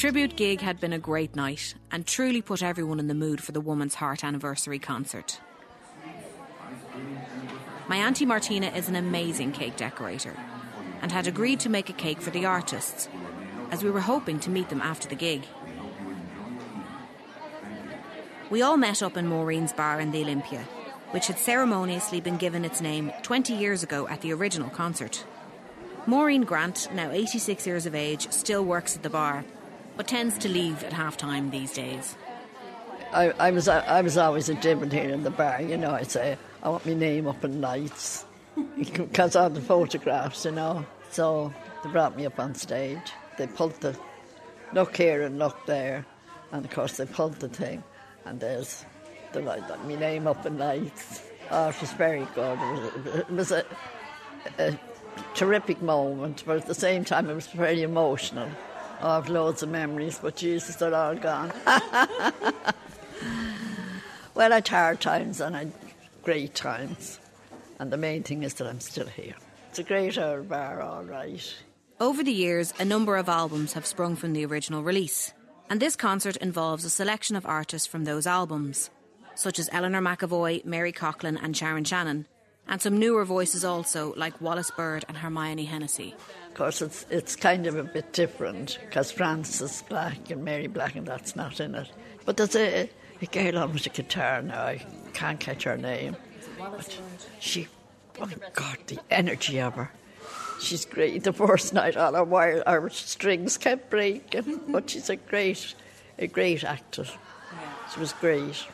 tribute 0.00 0.34
gig 0.34 0.62
had 0.62 0.80
been 0.80 0.94
a 0.94 0.98
great 0.98 1.36
night 1.36 1.74
and 1.90 2.06
truly 2.06 2.40
put 2.40 2.62
everyone 2.62 2.98
in 2.98 3.06
the 3.06 3.12
mood 3.12 3.38
for 3.38 3.52
the 3.52 3.60
Woman's 3.60 3.96
Heart 3.96 4.24
anniversary 4.24 4.78
concert. 4.78 5.42
My 7.86 7.96
Auntie 7.96 8.24
Martina 8.24 8.68
is 8.68 8.88
an 8.88 8.96
amazing 8.96 9.52
cake 9.52 9.76
decorator 9.76 10.34
and 11.02 11.12
had 11.12 11.26
agreed 11.26 11.60
to 11.60 11.68
make 11.68 11.90
a 11.90 11.92
cake 11.92 12.22
for 12.22 12.30
the 12.30 12.46
artists, 12.46 13.10
as 13.70 13.84
we 13.84 13.90
were 13.90 14.00
hoping 14.00 14.40
to 14.40 14.48
meet 14.48 14.70
them 14.70 14.80
after 14.80 15.06
the 15.06 15.14
gig. 15.14 15.42
We 18.48 18.62
all 18.62 18.78
met 18.78 19.02
up 19.02 19.18
in 19.18 19.26
Maureen's 19.26 19.74
bar 19.74 20.00
in 20.00 20.12
the 20.12 20.22
Olympia, 20.22 20.62
which 21.10 21.26
had 21.26 21.36
ceremoniously 21.36 22.22
been 22.22 22.38
given 22.38 22.64
its 22.64 22.80
name 22.80 23.12
20 23.20 23.52
years 23.52 23.82
ago 23.82 24.08
at 24.08 24.22
the 24.22 24.32
original 24.32 24.70
concert. 24.70 25.26
Maureen 26.06 26.44
Grant, 26.44 26.88
now 26.94 27.10
86 27.10 27.66
years 27.66 27.84
of 27.84 27.94
age, 27.94 28.30
still 28.30 28.64
works 28.64 28.96
at 28.96 29.02
the 29.02 29.10
bar, 29.10 29.44
but 30.00 30.08
tends 30.08 30.38
to 30.38 30.48
leave 30.48 30.82
at 30.82 30.94
half 30.94 31.18
time 31.18 31.50
these 31.50 31.74
days. 31.74 32.16
I, 33.12 33.32
I 33.32 33.50
was 33.50 33.68
I 33.68 34.00
was 34.00 34.16
always 34.16 34.48
a 34.48 34.54
Jim 34.54 34.90
here 34.90 35.10
in 35.10 35.24
the 35.24 35.30
bar, 35.30 35.60
you 35.60 35.76
know. 35.76 35.90
I'd 35.90 36.10
say 36.10 36.38
I 36.62 36.70
want 36.70 36.86
my 36.86 36.94
name 36.94 37.26
up 37.26 37.44
in 37.44 37.60
lights 37.60 38.24
because 38.78 39.36
of 39.36 39.52
the 39.52 39.60
photographs, 39.60 40.46
you 40.46 40.52
know. 40.52 40.86
So 41.10 41.52
they 41.84 41.90
brought 41.90 42.16
me 42.16 42.24
up 42.24 42.40
on 42.40 42.54
stage. 42.54 43.12
They 43.36 43.46
pulled 43.46 43.78
the 43.82 43.94
look 44.72 44.96
here 44.96 45.20
and 45.20 45.38
look 45.38 45.66
there, 45.66 46.06
and 46.50 46.64
of 46.64 46.70
course 46.70 46.96
they 46.96 47.04
pulled 47.04 47.34
the 47.34 47.50
thing, 47.50 47.84
and 48.24 48.40
there's 48.40 48.86
the 49.32 49.42
light, 49.42 49.68
my 49.84 49.96
name 49.96 50.26
up 50.26 50.46
in 50.46 50.56
lights. 50.56 51.28
Oh, 51.50 51.68
it 51.68 51.78
was 51.78 51.92
very 51.92 52.26
good. 52.34 52.58
It 52.58 53.04
was, 53.04 53.16
it 53.16 53.30
was 53.30 53.52
a, 53.52 53.64
a 54.58 54.80
terrific 55.34 55.82
moment, 55.82 56.42
but 56.46 56.56
at 56.56 56.64
the 56.64 56.74
same 56.74 57.04
time 57.04 57.28
it 57.28 57.34
was 57.34 57.48
very 57.48 57.82
emotional. 57.82 58.48
Oh, 59.02 59.10
I've 59.10 59.28
loads 59.28 59.62
of 59.62 59.70
memories, 59.70 60.18
but 60.20 60.36
Jesus, 60.36 60.76
they're 60.76 60.94
all 60.94 61.14
gone. 61.14 61.52
well, 64.34 64.52
I 64.52 64.56
had 64.56 64.68
hard 64.68 65.00
times 65.00 65.40
and 65.40 65.56
I 65.56 65.60
had 65.60 65.72
great 66.22 66.54
times. 66.54 67.18
And 67.78 67.90
the 67.90 67.96
main 67.96 68.22
thing 68.22 68.42
is 68.42 68.54
that 68.54 68.66
I'm 68.66 68.80
still 68.80 69.06
here. 69.06 69.34
It's 69.70 69.78
a 69.78 69.84
great 69.84 70.18
old 70.18 70.48
bar, 70.48 70.82
all 70.82 71.04
right. 71.04 71.54
Over 71.98 72.22
the 72.22 72.32
years, 72.32 72.74
a 72.78 72.84
number 72.84 73.16
of 73.16 73.28
albums 73.28 73.72
have 73.72 73.86
sprung 73.86 74.16
from 74.16 74.32
the 74.32 74.44
original 74.44 74.82
release, 74.82 75.32
and 75.70 75.80
this 75.80 75.96
concert 75.96 76.36
involves 76.36 76.84
a 76.84 76.90
selection 76.90 77.36
of 77.36 77.46
artists 77.46 77.86
from 77.86 78.04
those 78.04 78.26
albums, 78.26 78.90
such 79.34 79.58
as 79.58 79.70
Eleanor 79.72 80.02
McEvoy, 80.02 80.64
Mary 80.64 80.92
Coughlan, 80.92 81.38
and 81.42 81.56
Sharon 81.56 81.84
Shannon, 81.84 82.26
and 82.66 82.82
some 82.82 82.98
newer 82.98 83.24
voices 83.24 83.64
also, 83.64 84.12
like 84.16 84.40
Wallis 84.40 84.70
Bird 84.70 85.04
and 85.08 85.18
Hermione 85.18 85.64
Hennessy. 85.64 86.14
Of 86.50 86.54
course, 86.54 86.82
it's, 86.82 87.06
it's 87.10 87.36
kind 87.36 87.66
of 87.66 87.76
a 87.76 87.84
bit 87.84 88.12
different 88.12 88.78
because 88.84 89.12
Frances 89.12 89.82
Black 89.88 90.30
and 90.30 90.44
Mary 90.44 90.66
Black 90.66 90.96
and 90.96 91.06
that's 91.06 91.36
not 91.36 91.60
in 91.60 91.76
it. 91.76 91.88
But 92.26 92.36
there's 92.36 92.56
a, 92.56 92.90
a 93.22 93.26
girl 93.26 93.58
on 93.58 93.72
with 93.72 93.86
a 93.86 93.88
guitar 93.88 94.42
now, 94.42 94.64
I 94.64 94.84
can't 95.14 95.38
catch 95.38 95.62
her 95.62 95.76
name. 95.76 96.16
But 96.58 96.98
she, 97.38 97.68
oh 98.20 98.26
my 98.26 98.50
God, 98.52 98.78
the 98.88 98.98
energy 99.10 99.60
of 99.60 99.74
her. 99.74 99.92
She's 100.60 100.84
great. 100.84 101.22
The 101.22 101.32
first 101.32 101.72
night, 101.72 101.96
all 101.96 102.14
her 102.14 102.24
wire, 102.24 102.62
her 102.66 102.90
strings 102.90 103.56
kept 103.56 103.88
breaking, 103.88 104.60
but 104.68 104.90
she's 104.90 105.08
a 105.08 105.16
great, 105.16 105.74
a 106.18 106.26
great 106.26 106.64
actor. 106.64 107.06
She 107.94 108.00
was 108.00 108.12
great. 108.14 108.66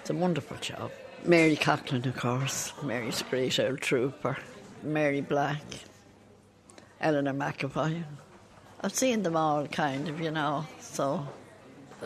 It's 0.00 0.10
a 0.10 0.14
wonderful 0.14 0.56
job. 0.56 0.90
Mary 1.24 1.56
Coughlan, 1.56 2.06
of 2.06 2.16
course. 2.16 2.72
Mary's 2.82 3.20
a 3.20 3.24
great 3.24 3.60
old 3.60 3.80
trooper. 3.82 4.38
Mary 4.82 5.20
Black. 5.20 5.62
Eleanor 7.04 7.34
McEvoy. 7.34 8.02
I've 8.80 8.94
seen 8.94 9.22
them 9.22 9.36
all, 9.36 9.66
kind 9.66 10.08
of, 10.08 10.20
you 10.20 10.30
know. 10.30 10.66
So, 10.80 11.28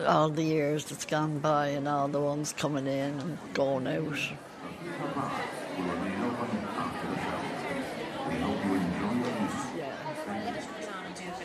all 0.05 0.29
the 0.29 0.43
years 0.43 0.83
that's 0.83 1.05
gone 1.05 1.39
by 1.39 1.69
and 1.69 1.87
all 1.87 2.09
the 2.09 2.19
ones 2.19 2.51
coming 2.51 2.85
in 2.85 3.17
and 3.17 3.37
going 3.53 3.87
out. 3.87 4.19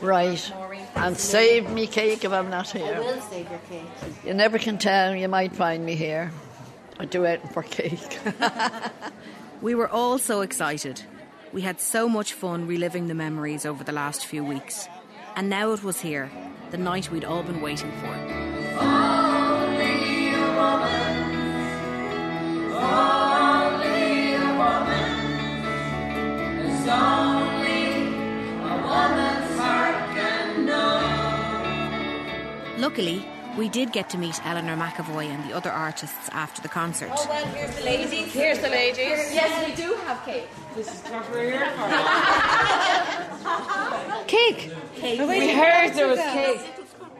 Right. 0.00 0.52
And 0.96 1.16
save 1.16 1.70
me 1.70 1.86
cake 1.86 2.24
if 2.24 2.32
I'm 2.32 2.50
not 2.50 2.70
here. 2.70 2.96
I 2.96 2.98
will 2.98 3.20
save 3.20 3.48
your 3.48 3.60
cake. 3.70 3.86
You 4.26 4.34
never 4.34 4.58
can 4.58 4.78
tell, 4.78 5.14
you 5.14 5.28
might 5.28 5.54
find 5.54 5.86
me 5.86 5.94
here. 5.94 6.32
I 6.98 7.04
do 7.04 7.22
it 7.22 7.40
for 7.52 7.62
cake. 7.62 8.18
We 9.64 9.74
were 9.74 9.88
all 9.88 10.18
so 10.18 10.42
excited. 10.42 11.00
We 11.54 11.62
had 11.62 11.80
so 11.80 12.08
much 12.08 12.32
fun 12.32 12.66
reliving 12.66 13.06
the 13.06 13.14
memories 13.14 13.64
over 13.64 13.84
the 13.84 13.92
last 13.92 14.26
few 14.26 14.42
weeks. 14.42 14.88
And 15.36 15.48
now 15.48 15.70
it 15.70 15.84
was 15.84 16.00
here, 16.00 16.28
the 16.72 16.78
night 16.78 17.12
we'd 17.12 17.24
all 17.24 17.44
been 17.44 17.60
waiting 17.60 17.92
for. 18.00 18.10
Luckily, 32.78 33.24
we 33.56 33.68
did 33.68 33.92
get 33.92 34.10
to 34.10 34.18
meet 34.18 34.40
Eleanor 34.44 34.76
McEvoy 34.76 35.26
and 35.26 35.44
the 35.48 35.54
other 35.54 35.70
artists 35.70 36.28
after 36.32 36.60
the 36.62 36.68
concert. 36.68 37.10
Oh, 37.12 37.26
well, 37.28 37.46
here's 37.46 37.74
the 37.76 37.84
ladies. 37.84 38.32
Here's 38.32 38.58
the 38.58 38.68
ladies. 38.68 39.32
Yes, 39.32 39.68
we 39.68 39.74
do 39.74 39.94
have 40.06 40.24
cake. 40.24 40.48
This 40.74 40.88
is 40.92 41.00
what 41.10 41.30
we're 41.30 41.50
here 41.50 41.70
for. 41.76 41.88
Cake! 44.26 44.72
Cake. 44.96 45.20
We 45.20 45.52
heard 45.52 45.94
there 45.94 46.08
was 46.08 46.18
cake. 46.18 46.60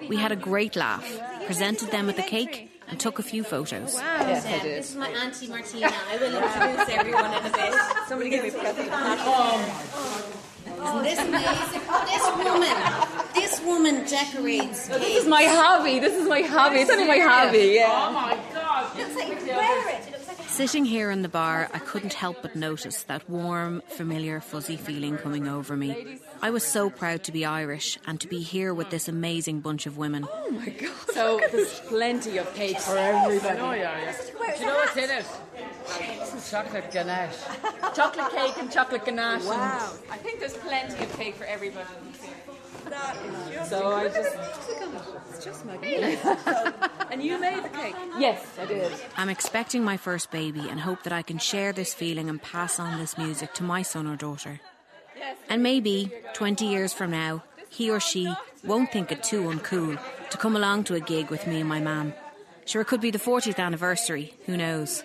We 0.09 0.17
had 0.17 0.33
a 0.33 0.37
great 0.37 0.77
laugh, 0.77 1.05
presented 1.47 1.91
them 1.91 2.07
with 2.07 2.17
the 2.17 2.23
cake, 2.23 2.71
and 2.89 2.99
took 3.01 3.19
a 3.19 3.23
few 3.23 3.43
photos. 3.45 3.95
Yes, 3.95 4.45
I 4.45 4.59
did. 4.61 4.79
This 4.79 4.91
is 4.91 4.97
my 4.97 5.09
auntie 5.09 5.49
Martina. 5.49 5.91
I 6.11 6.17
will 6.19 6.35
introduce 6.35 6.89
everyone 6.91 7.33
in 7.33 7.47
a 7.47 7.51
bit. 7.51 7.75
Somebody 8.09 8.31
give 8.31 8.43
me 8.43 8.51
a 8.51 8.53
present. 8.53 8.91
Oh, 8.93 9.61
isn't 10.77 11.03
this 11.05 11.19
amazing? 11.21 11.81
Oh, 11.89 12.05
this 12.05 12.27
woman, 12.45 12.77
this 13.35 13.61
woman 13.63 14.05
decorates. 14.07 14.89
This 14.89 15.23
is 15.23 15.29
my 15.29 15.45
hobby. 15.45 15.99
This 15.99 16.15
is 16.15 16.29
my 16.29 16.43
hobby. 16.43 16.77
It's 16.77 16.91
only 16.91 17.07
my 17.07 17.19
hobby. 17.19 17.73
Yeah. 17.75 18.07
Oh 18.09 18.13
my 18.13 18.39
god. 18.53 18.97
Looks 18.97 19.17
like 19.17 19.29
you 19.29 19.47
wear 19.47 19.89
it. 19.89 20.07
It 20.07 20.13
looks 20.13 20.29
like 20.29 20.35
Sitting 20.49 20.85
here 20.85 21.11
in 21.11 21.23
the 21.23 21.29
bar, 21.29 21.69
I 21.75 21.81
couldn't 21.81 22.15
help 22.15 22.43
but 22.43 22.55
notice 22.55 23.03
that 23.05 23.29
warm, 23.29 23.83
familiar, 23.89 24.41
fuzzy 24.41 24.77
feeling 24.77 25.19
coming 25.19 25.49
over 25.49 25.77
me. 25.77 26.21
I 26.43 26.51
was 26.51 26.63
so 26.63 26.91
proud 26.91 27.25
to 27.25 27.33
be 27.33 27.45
Irish 27.45 27.99
and 28.07 28.21
to 28.21 28.29
be 28.29 28.41
here 28.41 28.73
with 28.73 28.91
this 28.91 29.09
amazing 29.09 29.63
bunch 29.63 29.87
of 29.87 29.99
women. 29.99 30.29
Oh 30.33 30.51
my 30.53 30.69
god. 30.69 30.93
So 31.13 31.41
there's 31.51 31.81
plenty 31.81 32.39
of 32.39 32.55
cake 32.55 32.79
for 32.79 32.97
everybody. 32.97 33.59
Oh, 33.59 33.73
yeah, 33.73 33.99
yeah. 34.01 34.53
Do 34.55 34.61
you 34.61 34.67
know 34.67 34.75
what's 34.77 34.97
in 34.97 35.11
it? 35.11 35.27
chocolate 36.49 36.91
ganache. 36.93 37.37
chocolate 37.95 38.31
cake 38.31 38.57
and 38.59 38.71
chocolate 38.71 39.05
ganache. 39.05 39.45
Wow. 39.45 39.93
I 40.09 40.19
think 40.19 40.39
there's 40.39 40.57
plenty 40.57 41.03
of 41.03 41.19
cake 41.19 41.35
for 41.35 41.45
everybody. 41.45 41.89
That 42.91 43.17
is 43.17 43.55
just 43.55 43.71
So 43.71 43.93
I 43.93 44.05
just- 44.09 44.33
the 44.33 44.39
music 44.39 44.83
on. 44.83 45.21
It's 45.35 45.45
just 45.45 45.65
magnificent. 45.67 46.39
So- 46.45 46.73
and 47.11 47.23
you 47.23 47.39
made 47.39 47.63
the 47.63 47.69
cake? 47.69 47.95
Yes, 48.19 48.45
I 48.61 48.65
did. 48.67 48.93
I'm 49.17 49.29
expecting 49.29 49.85
my 49.85 49.97
first 49.97 50.31
baby 50.31 50.69
and 50.69 50.81
hope 50.81 51.03
that 51.05 51.13
I 51.13 51.23
can 51.23 51.39
share 51.39 51.73
this 51.73 51.95
feeling 51.95 52.29
and 52.29 52.41
pass 52.43 52.81
on 52.81 52.99
this 52.99 53.17
music 53.19 53.53
to 53.55 53.63
my 53.63 53.83
son 53.83 54.07
or 54.07 54.17
daughter. 54.17 54.61
And 55.49 55.63
maybe 55.63 56.11
20 56.35 56.67
years 56.67 56.93
from 56.93 57.11
now, 57.11 57.43
he 57.69 57.91
or 57.91 58.01
she 58.01 58.33
won't 58.65 58.91
think 58.93 59.13
it 59.13 59.23
too 59.23 59.43
uncool 59.43 59.99
to 60.31 60.37
come 60.39 60.57
along 60.57 60.85
to 60.85 60.95
a 60.95 61.01
gig 61.01 61.31
with 61.31 61.47
me 61.47 61.61
and 61.61 61.69
my 61.69 61.79
mam. 61.81 62.15
Sure, 62.65 62.83
it 62.83 62.87
could 62.87 63.01
be 63.01 63.11
the 63.11 63.19
40th 63.19 63.59
anniversary, 63.59 64.35
who 64.47 64.57
knows? 64.57 65.03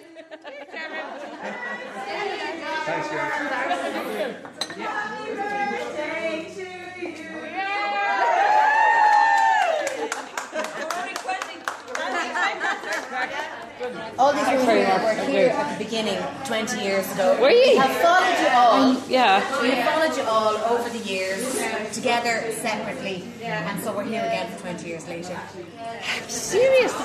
All 14.20 14.34
these 14.34 14.43
Thanks 14.43 14.65
women 14.65 14.76
were 14.84 14.84
much. 14.84 15.01
were 15.01 15.13
Thank 15.15 15.30
here 15.30 15.47
at 15.47 15.78
the 15.78 15.86
beginning 15.86 16.20
20 16.43 16.84
years 16.84 17.09
ago. 17.13 17.39
Were 17.39 17.51
you? 17.51 17.72
We 17.72 17.76
have 17.78 17.95
followed 18.03 18.38
you 18.41 18.49
all. 18.53 19.09
yeah. 19.09 19.61
We 19.61 19.70
have 19.72 19.93
followed 19.93 20.17
you 20.17 20.24
all 20.24 20.57
over 20.76 20.89
the 20.89 20.99
years, 20.99 21.39
together, 21.93 22.51
separately, 22.51 23.24
and 23.41 23.82
so 23.82 23.95
we're 23.95 24.03
here 24.03 24.26
again 24.26 24.51
for 24.51 24.59
20 24.59 24.88
years 24.89 25.07
later. 25.07 25.39
Serious? 26.28 26.91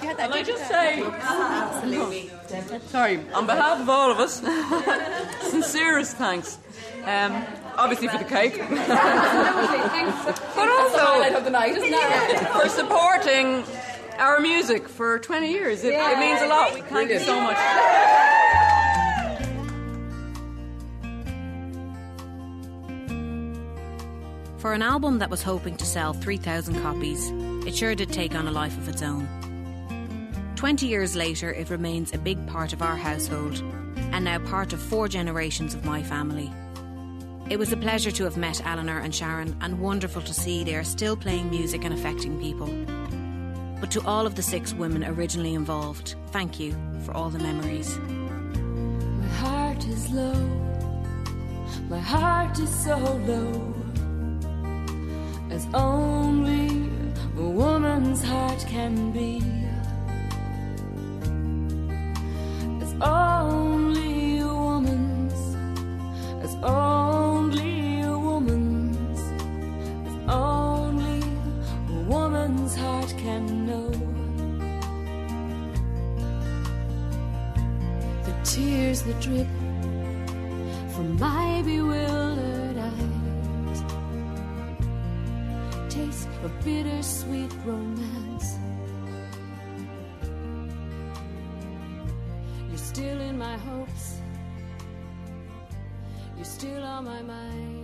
Can 0.00 0.32
I 0.32 0.42
just 0.44 0.66
say, 0.66 1.00
Absolutely. 1.04 2.30
sorry, 2.88 3.20
on 3.34 3.46
behalf 3.46 3.80
of 3.82 3.88
all 3.88 4.10
of 4.10 4.18
us, 4.18 4.42
sincerest 5.50 6.16
thanks. 6.16 6.58
Um, 7.04 7.44
obviously 7.76 8.08
for 8.08 8.18
the 8.18 8.24
cake, 8.24 8.58
Absolutely, 8.58 9.88
thanks. 9.90 10.40
but 10.56 10.68
also 10.68 10.98
highlight 10.98 11.34
of 11.34 11.44
the 11.44 11.50
night, 11.50 11.76
isn't 11.76 12.48
for 12.48 12.68
supporting 12.68 13.62
our 14.18 14.40
music 14.40 14.88
for 14.88 15.18
20 15.18 15.50
years. 15.50 15.84
It, 15.84 15.94
it 15.94 16.18
means 16.18 16.40
a 16.40 16.46
lot. 16.46 16.74
We 16.74 16.80
thank 16.82 17.10
you 17.10 17.18
so 17.18 17.40
much. 17.40 17.56
For 24.58 24.72
an 24.72 24.80
album 24.80 25.18
that 25.18 25.28
was 25.28 25.42
hoping 25.42 25.76
to 25.76 25.84
sell 25.84 26.14
3,000 26.14 26.80
copies, 26.80 27.30
it 27.66 27.76
sure 27.76 27.94
did 27.94 28.12
take 28.12 28.34
on 28.34 28.48
a 28.48 28.50
life 28.50 28.78
of 28.78 28.88
its 28.88 29.02
own. 29.02 29.28
20 30.56 30.86
years 30.86 31.14
later, 31.14 31.52
it 31.52 31.68
remains 31.68 32.14
a 32.14 32.18
big 32.18 32.46
part 32.46 32.72
of 32.72 32.80
our 32.80 32.96
household, 32.96 33.62
and 33.96 34.24
now 34.24 34.38
part 34.38 34.72
of 34.72 34.80
four 34.80 35.06
generations 35.06 35.74
of 35.74 35.84
my 35.84 36.02
family. 36.02 36.50
It 37.50 37.58
was 37.58 37.72
a 37.72 37.76
pleasure 37.76 38.10
to 38.12 38.24
have 38.24 38.38
met 38.38 38.64
Eleanor 38.64 39.00
and 39.00 39.14
Sharon, 39.14 39.54
and 39.60 39.80
wonderful 39.80 40.22
to 40.22 40.32
see 40.32 40.64
they 40.64 40.76
are 40.76 40.84
still 40.84 41.14
playing 41.14 41.50
music 41.50 41.84
and 41.84 41.92
affecting 41.92 42.40
people. 42.40 42.68
But 43.84 43.90
to 43.90 44.06
all 44.06 44.26
of 44.26 44.34
the 44.34 44.40
six 44.40 44.72
women 44.72 45.04
originally 45.04 45.52
involved, 45.52 46.14
thank 46.28 46.58
you 46.58 46.74
for 47.04 47.12
all 47.12 47.28
the 47.28 47.38
memories. 47.38 47.98
My 47.98 49.26
heart 49.26 49.86
is 49.86 50.10
low. 50.10 50.32
My 51.90 51.98
heart 51.98 52.58
is 52.58 52.70
so 52.82 52.96
low. 52.96 53.74
As 55.50 55.68
only 55.74 56.88
a 57.36 57.42
woman's 57.46 58.24
heart 58.24 58.64
can 58.66 59.12
be. 59.12 59.42
As 62.82 62.94
tears 78.54 79.02
that 79.02 79.20
drip 79.20 79.48
from 80.94 81.18
my 81.18 81.60
bewildered 81.62 82.78
eyes 82.78 83.82
taste 85.88 86.28
of 86.44 86.52
bittersweet 86.64 87.52
romance. 87.64 88.58
You're 92.68 92.78
still 92.78 93.20
in 93.22 93.36
my 93.36 93.56
hopes, 93.56 94.20
you're 96.36 96.44
still 96.44 96.84
on 96.84 97.06
my 97.06 97.22
mind. 97.22 97.83